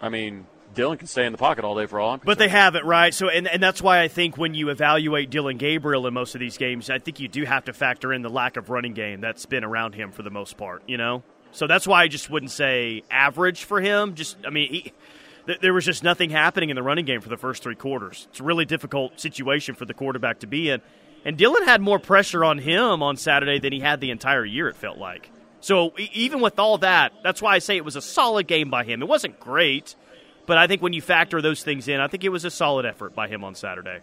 [0.00, 2.48] I mean, Dillon can stay in the pocket all day for all I'm But they
[2.48, 3.12] haven't, right?
[3.12, 6.40] So, and, and that's why I think when you evaluate Dillon Gabriel in most of
[6.40, 9.20] these games, I think you do have to factor in the lack of running game
[9.20, 11.22] that's been around him for the most part, you know?
[11.52, 14.14] So that's why I just wouldn't say average for him.
[14.14, 14.92] Just, I mean, he,
[15.46, 18.28] th- there was just nothing happening in the running game for the first three quarters.
[18.30, 20.82] It's a really difficult situation for the quarterback to be in.
[21.28, 24.66] And Dillon had more pressure on him on Saturday than he had the entire year,
[24.66, 25.30] it felt like.
[25.60, 28.82] So even with all that, that's why I say it was a solid game by
[28.84, 29.02] him.
[29.02, 29.94] It wasn't great,
[30.46, 32.86] but I think when you factor those things in, I think it was a solid
[32.86, 33.98] effort by him on Saturday.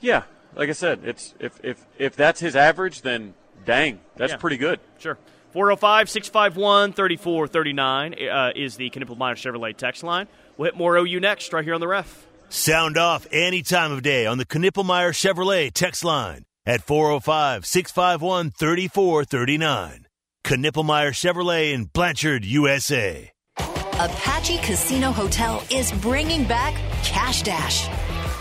[0.00, 0.22] Yeah,
[0.54, 4.36] like I said, it's if if if that's his average, then dang, that's Yeah.
[4.38, 4.78] pretty good.
[5.00, 5.18] Sure.
[5.54, 10.28] 405 651 3439 uh, is the Knippelmeyer Chevrolet text line.
[10.56, 12.28] We'll hit more OU next, right here on the ref.
[12.56, 18.52] Sound off any time of day on the Knippelmeyer Chevrolet text line at 405 651
[18.52, 20.06] 3439.
[20.44, 23.32] Knippelmeyer Chevrolet in Blanchard, USA.
[23.58, 27.88] Apache Casino Hotel is bringing back Cash Dash.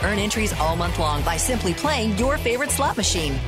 [0.04, 3.39] Earn entries all month long by simply playing your favorite slot machine.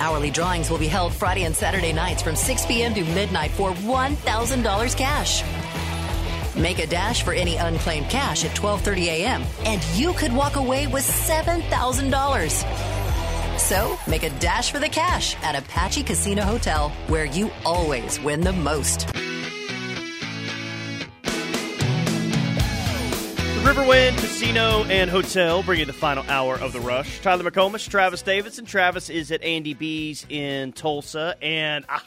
[0.00, 2.92] Hourly drawings will be held Friday and Saturday nights from 6 p.m.
[2.92, 5.42] to midnight for $1,000 cash.
[6.56, 9.42] Make a dash for any unclaimed cash at 12:30 a.m.
[9.64, 13.58] and you could walk away with $7,000.
[13.58, 18.40] So, make a dash for the cash at Apache Casino Hotel, where you always win
[18.40, 19.06] the most.
[23.54, 27.20] The Riverwind Casino and Hotel bringing the final hour of the rush.
[27.20, 28.66] Tyler McComas, Travis Davidson.
[28.66, 32.04] Travis is at Andy B's in Tulsa, and ah,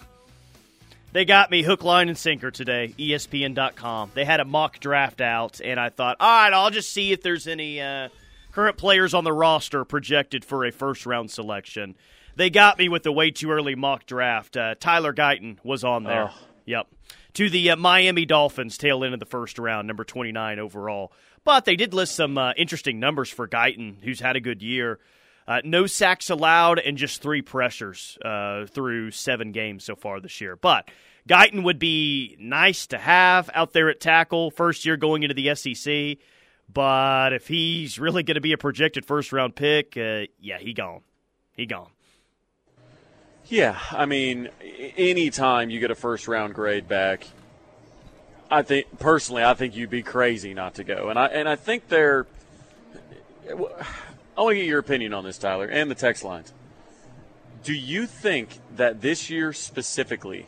[1.18, 2.94] they got me hook, line, and sinker today.
[2.96, 4.12] ESPN.com.
[4.14, 7.24] They had a mock draft out, and I thought, all right, I'll just see if
[7.24, 8.10] there's any uh,
[8.52, 11.96] current players on the roster projected for a first round selection.
[12.36, 14.56] They got me with the way too early mock draft.
[14.56, 16.30] Uh, Tyler Guyton was on there.
[16.30, 16.48] Oh.
[16.66, 16.86] Yep.
[17.34, 21.12] To the uh, Miami Dolphins, tail end of the first round, number 29 overall.
[21.44, 25.00] But they did list some uh, interesting numbers for Guyton, who's had a good year.
[25.48, 30.42] Uh, no sacks allowed and just three pressures uh, through seven games so far this
[30.42, 30.58] year.
[30.58, 30.90] But
[31.28, 35.56] Guyton would be nice to have out there at tackle, first year going into the
[35.56, 36.18] SEC.
[36.72, 40.74] But if he's really going to be a projected first round pick, uh, yeah, he
[40.74, 41.02] gone.
[41.54, 41.90] He gone.
[43.46, 44.50] Yeah, I mean,
[44.98, 47.26] anytime you get a first round grade back,
[48.52, 51.10] I think personally, I think you'd be crazy not to go.
[51.10, 52.28] And I and I think they're.
[54.38, 56.54] I want to get your opinion on this, Tyler, and the text lines.
[57.64, 60.46] Do you think that this year specifically,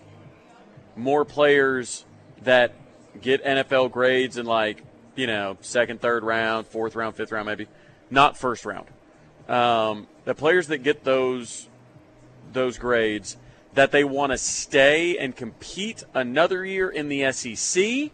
[0.96, 2.06] more players
[2.44, 2.76] that
[3.20, 4.84] get NFL grades in like
[5.16, 7.66] you know second, third round, fourth round, fifth round, maybe
[8.12, 8.86] not first round,
[9.48, 11.68] um, the players that get those
[12.54, 13.38] those grades
[13.74, 18.12] that they want to stay and compete another year in the SEC,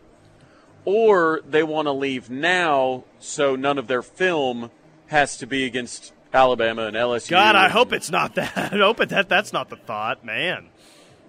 [0.85, 4.71] or they want to leave now so none of their film
[5.07, 7.29] has to be against Alabama and LSU.
[7.29, 8.57] God, I hope it's not that.
[8.73, 10.67] I hope that that's not the thought, man.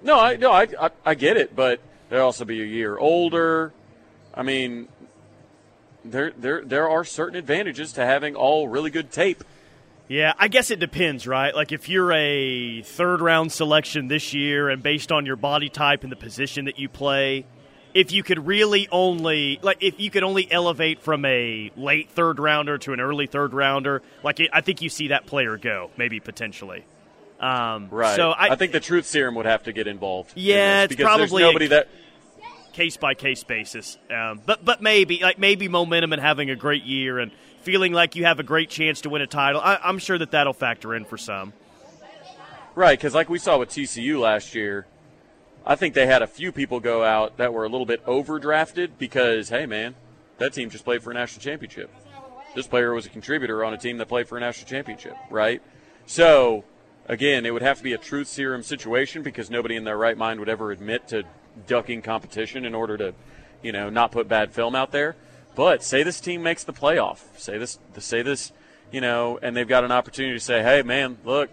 [0.02, 3.72] No, I no, I, I, I get it, but they'll also be a year older.
[4.34, 4.88] I mean,
[6.04, 9.42] there there there are certain advantages to having all really good tape.
[10.08, 11.54] Yeah, I guess it depends, right?
[11.54, 16.04] Like if you're a third round selection this year and based on your body type
[16.04, 17.44] and the position that you play,
[17.96, 22.38] if you could really only like if you could only elevate from a late third
[22.38, 25.90] rounder to an early third rounder, like it, I think you see that player go
[25.96, 26.84] maybe potentially.
[27.40, 28.14] Um, right.
[28.14, 30.32] So I, I, think the truth serum would have to get involved.
[30.34, 31.88] Yeah, in it's because probably there's nobody that
[32.74, 33.96] case by case basis.
[34.10, 37.32] Um, but but maybe like maybe momentum and having a great year and
[37.62, 39.60] feeling like you have a great chance to win a title.
[39.62, 41.54] I, I'm sure that that'll factor in for some.
[42.74, 44.86] Right, because like we saw with TCU last year,
[45.66, 48.90] I think they had a few people go out that were a little bit overdrafted
[48.98, 49.96] because, hey, man,
[50.38, 51.90] that team just played for a national championship.
[52.54, 55.60] This player was a contributor on a team that played for a national championship, right?
[56.06, 56.64] So,
[57.06, 60.16] again, it would have to be a truth serum situation because nobody in their right
[60.16, 61.24] mind would ever admit to
[61.66, 63.14] ducking competition in order to,
[63.60, 65.16] you know, not put bad film out there.
[65.56, 67.18] But say this team makes the playoff.
[67.38, 68.52] Say this, say this,
[68.92, 71.50] you know, and they've got an opportunity to say, hey, man, look,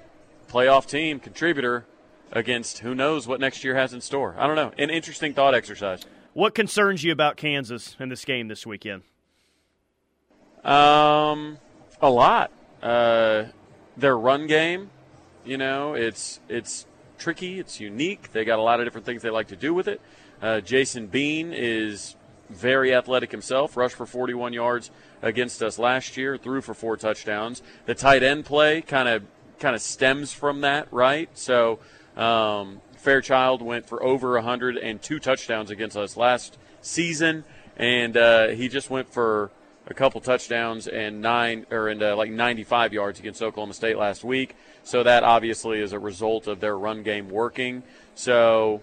[0.51, 1.85] playoff team, contributor
[2.33, 4.35] against who knows what next year has in store.
[4.37, 4.71] I don't know.
[4.77, 6.05] An interesting thought exercise.
[6.33, 9.03] What concerns you about Kansas in this game this weekend?
[10.63, 11.59] Um,
[12.01, 12.51] a lot.
[12.81, 13.45] Uh,
[13.95, 14.89] their run game,
[15.45, 17.59] you know, it's it's tricky.
[17.59, 18.31] It's unique.
[18.31, 20.01] They got a lot of different things they like to do with it.
[20.41, 22.15] Uh, Jason Bean is
[22.49, 23.77] very athletic himself.
[23.77, 26.37] Rushed for 41 yards against us last year.
[26.37, 27.61] Threw for four touchdowns.
[27.85, 29.23] The tight end play kind of
[29.59, 31.29] kind of stems from that, right?
[31.37, 31.79] So
[32.15, 37.43] um, Fairchild went for over 102 touchdowns against us last season,
[37.77, 39.51] and uh, he just went for
[39.87, 44.23] a couple touchdowns and nine or in uh, like 95 yards against Oklahoma State last
[44.23, 44.55] week.
[44.83, 47.83] So that obviously is a result of their run game working.
[48.15, 48.81] So,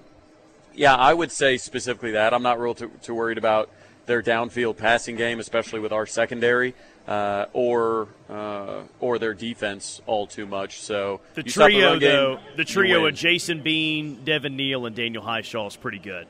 [0.75, 3.71] yeah, I would say specifically that I'm not real too, too worried about
[4.07, 6.75] their downfield passing game, especially with our secondary.
[7.09, 10.79] Uh, or uh, or their defense all too much.
[10.81, 15.67] So the trio, game, though, the trio of Jason Bean, Devin Neal, and Daniel Hishaw
[15.67, 16.29] is pretty good.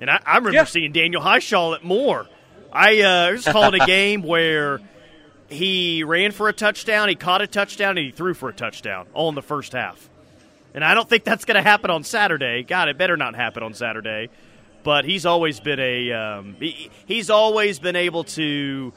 [0.00, 0.64] And I, I remember Yeah.
[0.64, 2.26] seeing Daniel Hishaw at more.
[2.72, 4.80] I uh, was calling a game where
[5.48, 9.06] he ran for a touchdown, he caught a touchdown, and he threw for a touchdown
[9.14, 10.08] all in the first half.
[10.74, 12.62] And I don't think that's going to happen on Saturday.
[12.62, 14.28] God, it better not happen on Saturday.
[14.82, 18.92] But he's always been a um, he, he's always been able to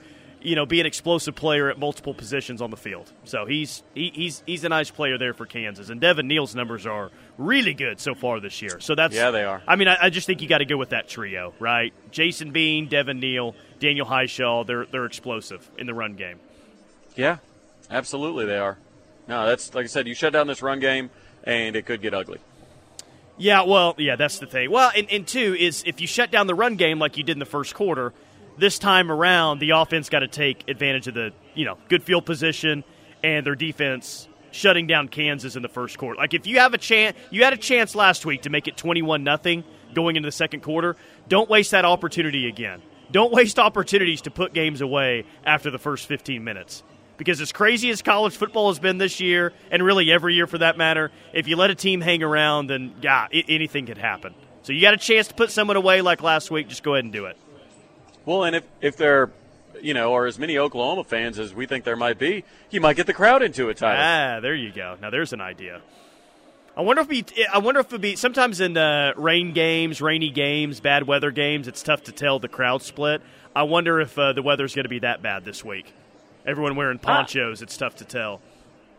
[0.47, 3.11] you know be an explosive player at multiple positions on the field.
[3.25, 5.89] So he's he, he's he's a nice player there for Kansas.
[5.89, 8.79] And Devin Neal's numbers are really good so far this year.
[8.79, 9.61] So that's Yeah, they are.
[9.67, 11.93] I mean, I, I just think you got to go with that trio, right?
[12.11, 14.65] Jason Bean, Devin Neal, Daniel Hishaw.
[14.65, 16.39] They're they're explosive in the run game.
[17.15, 17.37] Yeah,
[17.91, 18.77] absolutely they are.
[19.27, 20.07] No, that's like I said.
[20.07, 21.09] You shut down this run game,
[21.43, 22.39] and it could get ugly.
[23.39, 24.71] Yeah, well, yeah, that's the thing.
[24.71, 27.33] Well, and, and two is if you shut down the run game like you did
[27.33, 28.11] in the first quarter,
[28.57, 32.25] this time around the offense got to take advantage of the you know good field
[32.25, 32.83] position
[33.23, 36.17] and their defense shutting down Kansas in the first quarter.
[36.17, 38.77] Like if you have a chance, you had a chance last week to make it
[38.77, 40.95] twenty-one nothing going into the second quarter.
[41.27, 42.81] Don't waste that opportunity again.
[43.11, 46.83] Don't waste opportunities to put games away after the first fifteen minutes.
[47.17, 50.59] Because as crazy as college football has been this year, and really every year for
[50.59, 54.35] that matter, if you let a team hang around, then yeah, anything could happen.
[54.61, 57.05] So you got a chance to put someone away like last week, just go ahead
[57.05, 57.35] and do it.
[58.27, 59.31] Well, and if if there,
[59.81, 62.97] you know, are as many Oklahoma fans as we think there might be, you might
[62.97, 64.37] get the crowd into it, Tyler.
[64.37, 64.97] Ah, there you go.
[65.01, 65.81] Now there's an idea.
[66.75, 67.25] I wonder if be.
[67.53, 71.69] I wonder if it be sometimes in uh, rain games, rainy games, bad weather games.
[71.69, 73.21] It's tough to tell the crowd split.
[73.55, 75.93] I wonder if uh, the weather's going to be that bad this week.
[76.45, 77.61] Everyone wearing ponchos.
[77.61, 78.41] it's tough to tell.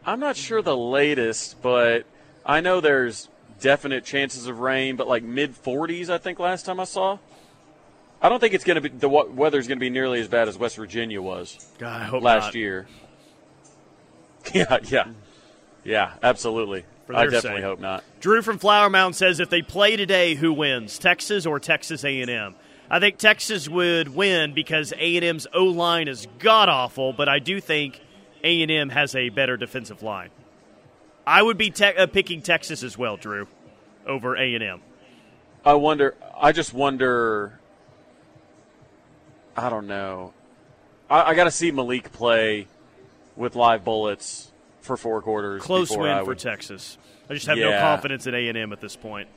[0.06, 2.06] I'm not sure the latest, but
[2.46, 3.28] I know there's
[3.60, 7.18] definite chances of rain, but like mid 40s, I think last time I saw.
[8.20, 10.48] I don't think it's going to be the weather's going to be nearly as bad
[10.48, 12.54] as West Virginia was God, I hope last not.
[12.54, 12.86] year.
[14.54, 15.04] Yeah, yeah,
[15.84, 16.84] yeah, absolutely.
[17.12, 17.64] I definitely sake.
[17.64, 18.04] hope not.
[18.20, 22.54] Drew from Flower Mound says if they play today, who wins, Texas or Texas A&M?
[22.90, 27.60] I think Texas would win because A&M's O line is god awful, but I do
[27.60, 28.00] think
[28.42, 30.30] A&M has a better defensive line.
[31.26, 33.48] I would be te- uh, picking Texas as well, Drew,
[34.06, 34.80] over A&M.
[35.64, 36.14] I wonder.
[36.40, 37.57] I just wonder.
[39.58, 40.32] I don't know.
[41.10, 42.66] I, I got to see Maalik play
[43.36, 44.50] with live bullets
[44.80, 45.62] for four quarters.
[45.62, 46.98] Close win I for would- Texas.
[47.30, 49.28] I just have no confidence in A&M at this point.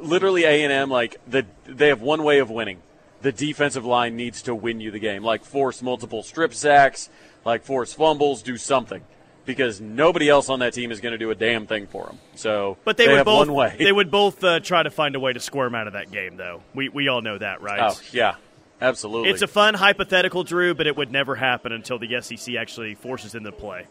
[0.00, 2.80] literally A and M like the they have one way of winning.
[3.22, 5.24] The defensive line needs to win you the game.
[5.24, 7.10] Like force multiple strip sacks,
[7.44, 9.02] like force fumbles, do something.
[9.46, 12.18] Because nobody else on that team is going to do a damn thing for them.
[12.36, 13.74] So, But they, would have both one way.
[13.78, 16.36] they would both uh, try to find a way to squirm out of that game,
[16.36, 16.62] though.
[16.72, 17.80] We we all know that, right?
[17.80, 18.36] Oh yeah,
[18.80, 19.30] absolutely.
[19.30, 23.32] It's a fun hypothetical, Drew, but it would never happen until the SEC actually forces
[23.32, 23.86] them to play.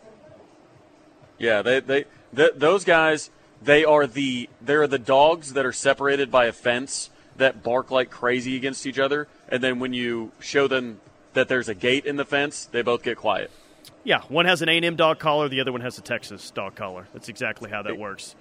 [1.38, 3.30] Yeah, they they th- those guys
[3.62, 7.92] they are the they are the dogs that are separated by a fence that bark
[7.92, 11.00] like crazy against each other, and then when you show them
[11.34, 13.52] that there's a gate in the fence, they both get quiet.
[14.04, 17.08] Yeah, one has an A&M dog collar, the other one has a Texas dog collar.
[17.14, 18.36] That's exactly how that works.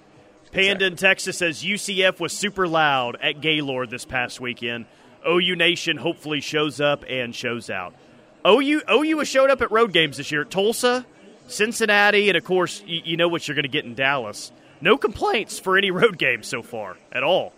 [0.51, 4.85] Panda in Texas says UCF was super loud at Gaylord this past weekend.
[5.27, 7.93] OU Nation hopefully shows up and shows out.
[8.47, 10.45] OU OU has showed up at road games this year.
[10.45, 11.05] Tulsa,
[11.47, 14.51] Cincinnati, and of course you, you know what you're going to get in Dallas.
[14.81, 17.53] No complaints for any road games so far at all.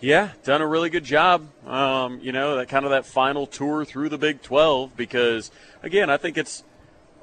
[0.00, 1.48] Yeah, done a really good job.
[1.66, 5.50] Um, you know, that kind of that final tour through the Big 12 because
[5.82, 6.62] again, I think it's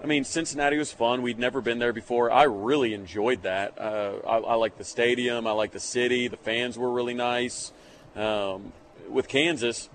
[0.03, 1.21] I mean, Cincinnati was fun.
[1.21, 2.29] We'd never been there before.
[2.29, 3.79] I really enjoyed that.
[3.79, 5.47] Uh, I, I like the stadium.
[5.47, 6.27] I like the city.
[6.27, 7.71] The fans were really nice.
[8.16, 8.72] Um,
[9.09, 9.89] with Kansas,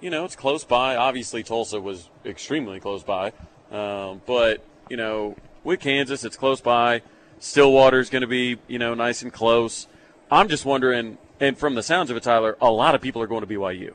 [0.00, 0.96] you know, it's close by.
[0.96, 3.32] Obviously, Tulsa was extremely close by.
[3.70, 7.02] Um, but, you know, with Kansas, it's close by.
[7.40, 9.86] Stillwater is going to be, you know, nice and close.
[10.30, 13.26] I'm just wondering, and from the sounds of it, Tyler, a lot of people are
[13.26, 13.94] going to BYU.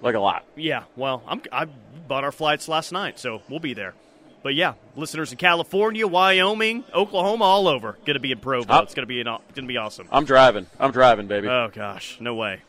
[0.00, 0.44] Like a lot.
[0.56, 1.66] Yeah, well, I'm, I
[2.08, 3.94] bought our flights last night, so we'll be there.
[4.44, 8.82] But yeah, listeners in California, Wyoming, Oklahoma, all over, going to be in Provo.
[8.82, 10.06] It's going to be an, going to be awesome.
[10.12, 10.66] I'm driving.
[10.78, 11.48] I'm driving, baby.
[11.48, 12.60] Oh gosh, no way.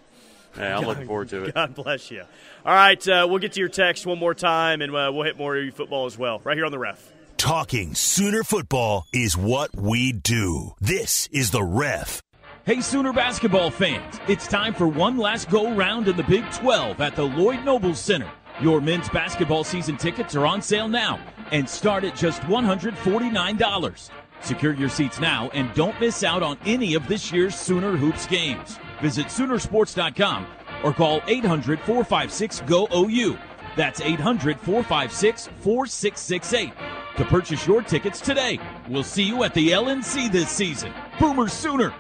[0.58, 1.54] yeah, I'm looking forward to it.
[1.54, 2.24] God bless you.
[2.66, 5.38] All right, uh, we'll get to your text one more time, and uh, we'll hit
[5.38, 7.12] more of your football as well, right here on the ref.
[7.36, 10.76] Talking Sooner football is what we do.
[10.80, 12.22] This is the ref.
[12.66, 17.02] Hey, Sooner basketball fans, it's time for one last go round in the Big 12
[17.02, 18.32] at the Lloyd Nobles Center.
[18.62, 21.20] Your men's basketball season tickets are on sale now
[21.52, 24.10] and start at just $149.
[24.42, 28.28] Secure your seats now and don't miss out on any of this year's Sooner Hoops
[28.28, 28.78] games.
[29.02, 30.46] Visit Soonersports.com
[30.84, 33.38] or call 800 456 GO OU.
[33.76, 36.74] That's 800 456 4668
[37.18, 38.60] to purchase your tickets today.
[38.88, 40.94] We'll see you at the LNC this season.
[41.20, 41.94] Boomer Sooner!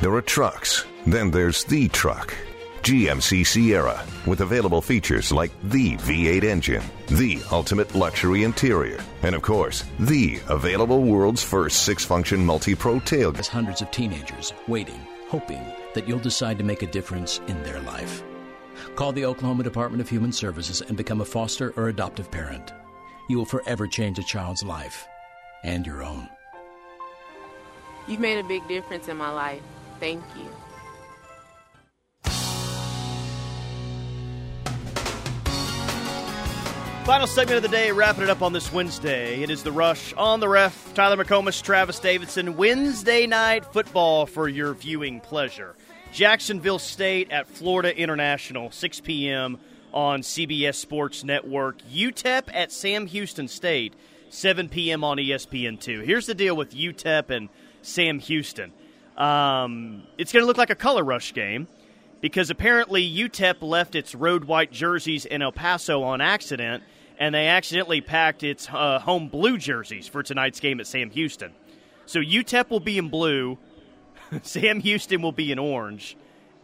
[0.00, 2.34] There are trucks, then there's the truck.
[2.82, 9.42] GMC Sierra, with available features like the V8 engine, the ultimate luxury interior, and of
[9.42, 13.34] course, the available world's first six function multi pro tailgate.
[13.34, 15.64] There's hundreds of teenagers waiting, hoping
[15.94, 18.24] that you'll decide to make a difference in their life.
[18.96, 22.72] Call the Oklahoma Department of Human Services and become a foster or adoptive parent.
[23.28, 25.06] You will forever change a child's life
[25.62, 26.28] and your own.
[28.08, 29.62] You've made a big difference in my life.
[30.00, 30.50] Thank you.
[37.04, 39.42] Final segment of the day, wrapping it up on this Wednesday.
[39.42, 40.94] It is the rush on the ref.
[40.94, 42.56] Tyler McComas, Travis Davidson.
[42.56, 45.74] Wednesday night football for your viewing pleasure.
[46.12, 49.58] Jacksonville State at Florida International, 6 p.m.
[49.92, 51.82] on CBS Sports Network.
[51.92, 53.94] UTEP at Sam Houston State,
[54.30, 55.02] 7 p.m.
[55.02, 56.04] on E ESPN2.
[56.04, 57.48] Here's the deal with UTEP and
[57.82, 58.72] Sam Houston.
[59.16, 61.66] Um, it's going to look like a color rush game
[62.22, 66.82] because apparently UTEP left its road white jerseys in El Paso on accident,
[67.18, 71.52] and they accidentally packed its uh, home blue jerseys for tonight's game at Sam Houston.
[72.06, 73.58] So UTEP will be in blue,
[74.42, 76.16] Sam Houston will be in orange,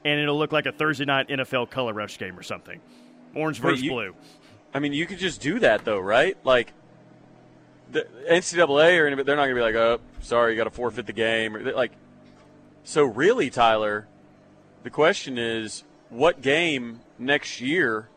[0.05, 2.81] and it'll look like a Thursday night NFL color rush game or something.
[3.35, 4.15] Orange versus you- blue.
[4.73, 6.37] I mean, you could just do that though, right?
[6.45, 6.73] Like
[7.91, 10.71] the NCAA or anybody, they're not going to be like, "Oh, sorry, you got to
[10.71, 11.93] forfeit the game." Or like,
[12.85, 14.07] so really, Tyler,
[14.83, 18.09] the question is, what game next year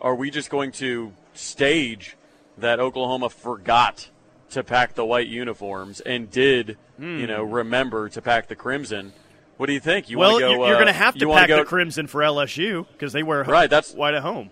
[0.00, 2.16] are we just going to stage
[2.56, 4.08] that Oklahoma forgot
[4.50, 7.52] to pack the white uniforms and did, you know, Hmm.
[7.52, 9.12] remember to pack the crimson.
[9.56, 10.08] What do you think?
[10.08, 10.50] You well, want to go?
[10.52, 13.22] you're, you're uh, going to have to pack go, the crimson for LSU because they
[13.22, 14.50] wear Right, that's- white at home.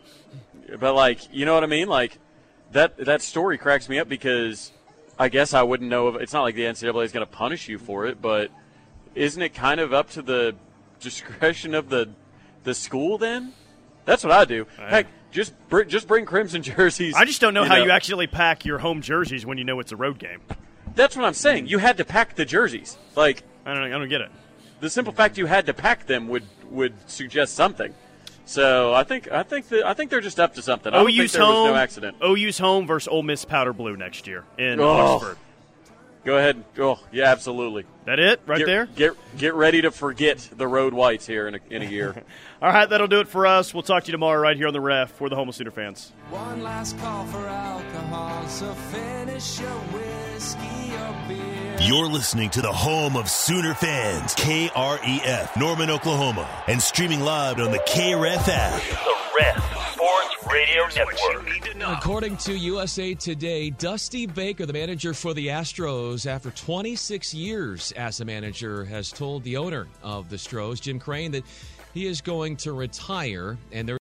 [0.80, 1.86] But like, you know what I mean?
[1.88, 2.18] Like
[2.72, 4.72] that that story cracks me up because
[5.16, 7.68] I guess I wouldn't know if it's not like the NCAA is going to punish
[7.68, 8.50] you for it, but
[9.14, 10.56] isn't it kind of up to the
[11.00, 12.08] discretion of the
[12.64, 13.52] the school then?
[14.04, 14.66] That's what I do.
[14.78, 17.14] Heck, just br- just bring crimson jerseys.
[17.14, 19.92] I just don't know how you actually pack your home jerseys when you know it's
[19.92, 20.40] a road game.
[20.94, 21.66] That's what I'm saying.
[21.66, 22.96] You had to pack the jerseys.
[23.14, 24.30] Like I don't I don't get it.
[24.80, 27.94] The simple fact you had to pack them would would suggest something.
[28.44, 30.92] So I think I think that I think they're just up to something.
[30.92, 31.64] I don't think there home.
[31.64, 32.16] was no accident.
[32.24, 34.86] OU's home versus Ole Miss Powder Blue next year in Oh.
[34.88, 35.36] Oxford.
[36.26, 36.64] Go ahead.
[36.80, 37.84] Oh, yeah, absolutely.
[38.04, 38.86] That it right Get- there?
[38.86, 42.20] Get get ready to forget the road whites here in a, in a year.
[42.62, 43.72] All right, that'll do it for us.
[43.72, 45.20] We'll talk to you tomorrow right here on the Ref.
[45.20, 46.12] We're the Homo Sooner fans.
[46.30, 51.76] One last call for alcohol, so finish your whiskey or beer.
[51.80, 57.70] You're listening to the home of Sooner fans, KREF, Norman, Oklahoma, and streaming live on
[57.70, 58.82] the KREF app.
[58.82, 61.98] The Ref Sports Radio Network.
[61.98, 68.20] According to USA Today, Dusty Baker, the manager for the Astros, after 26 years as
[68.20, 71.44] a manager, has told the owner of the Stros, Jim Crane, that
[71.94, 73.94] he is going to retire, and there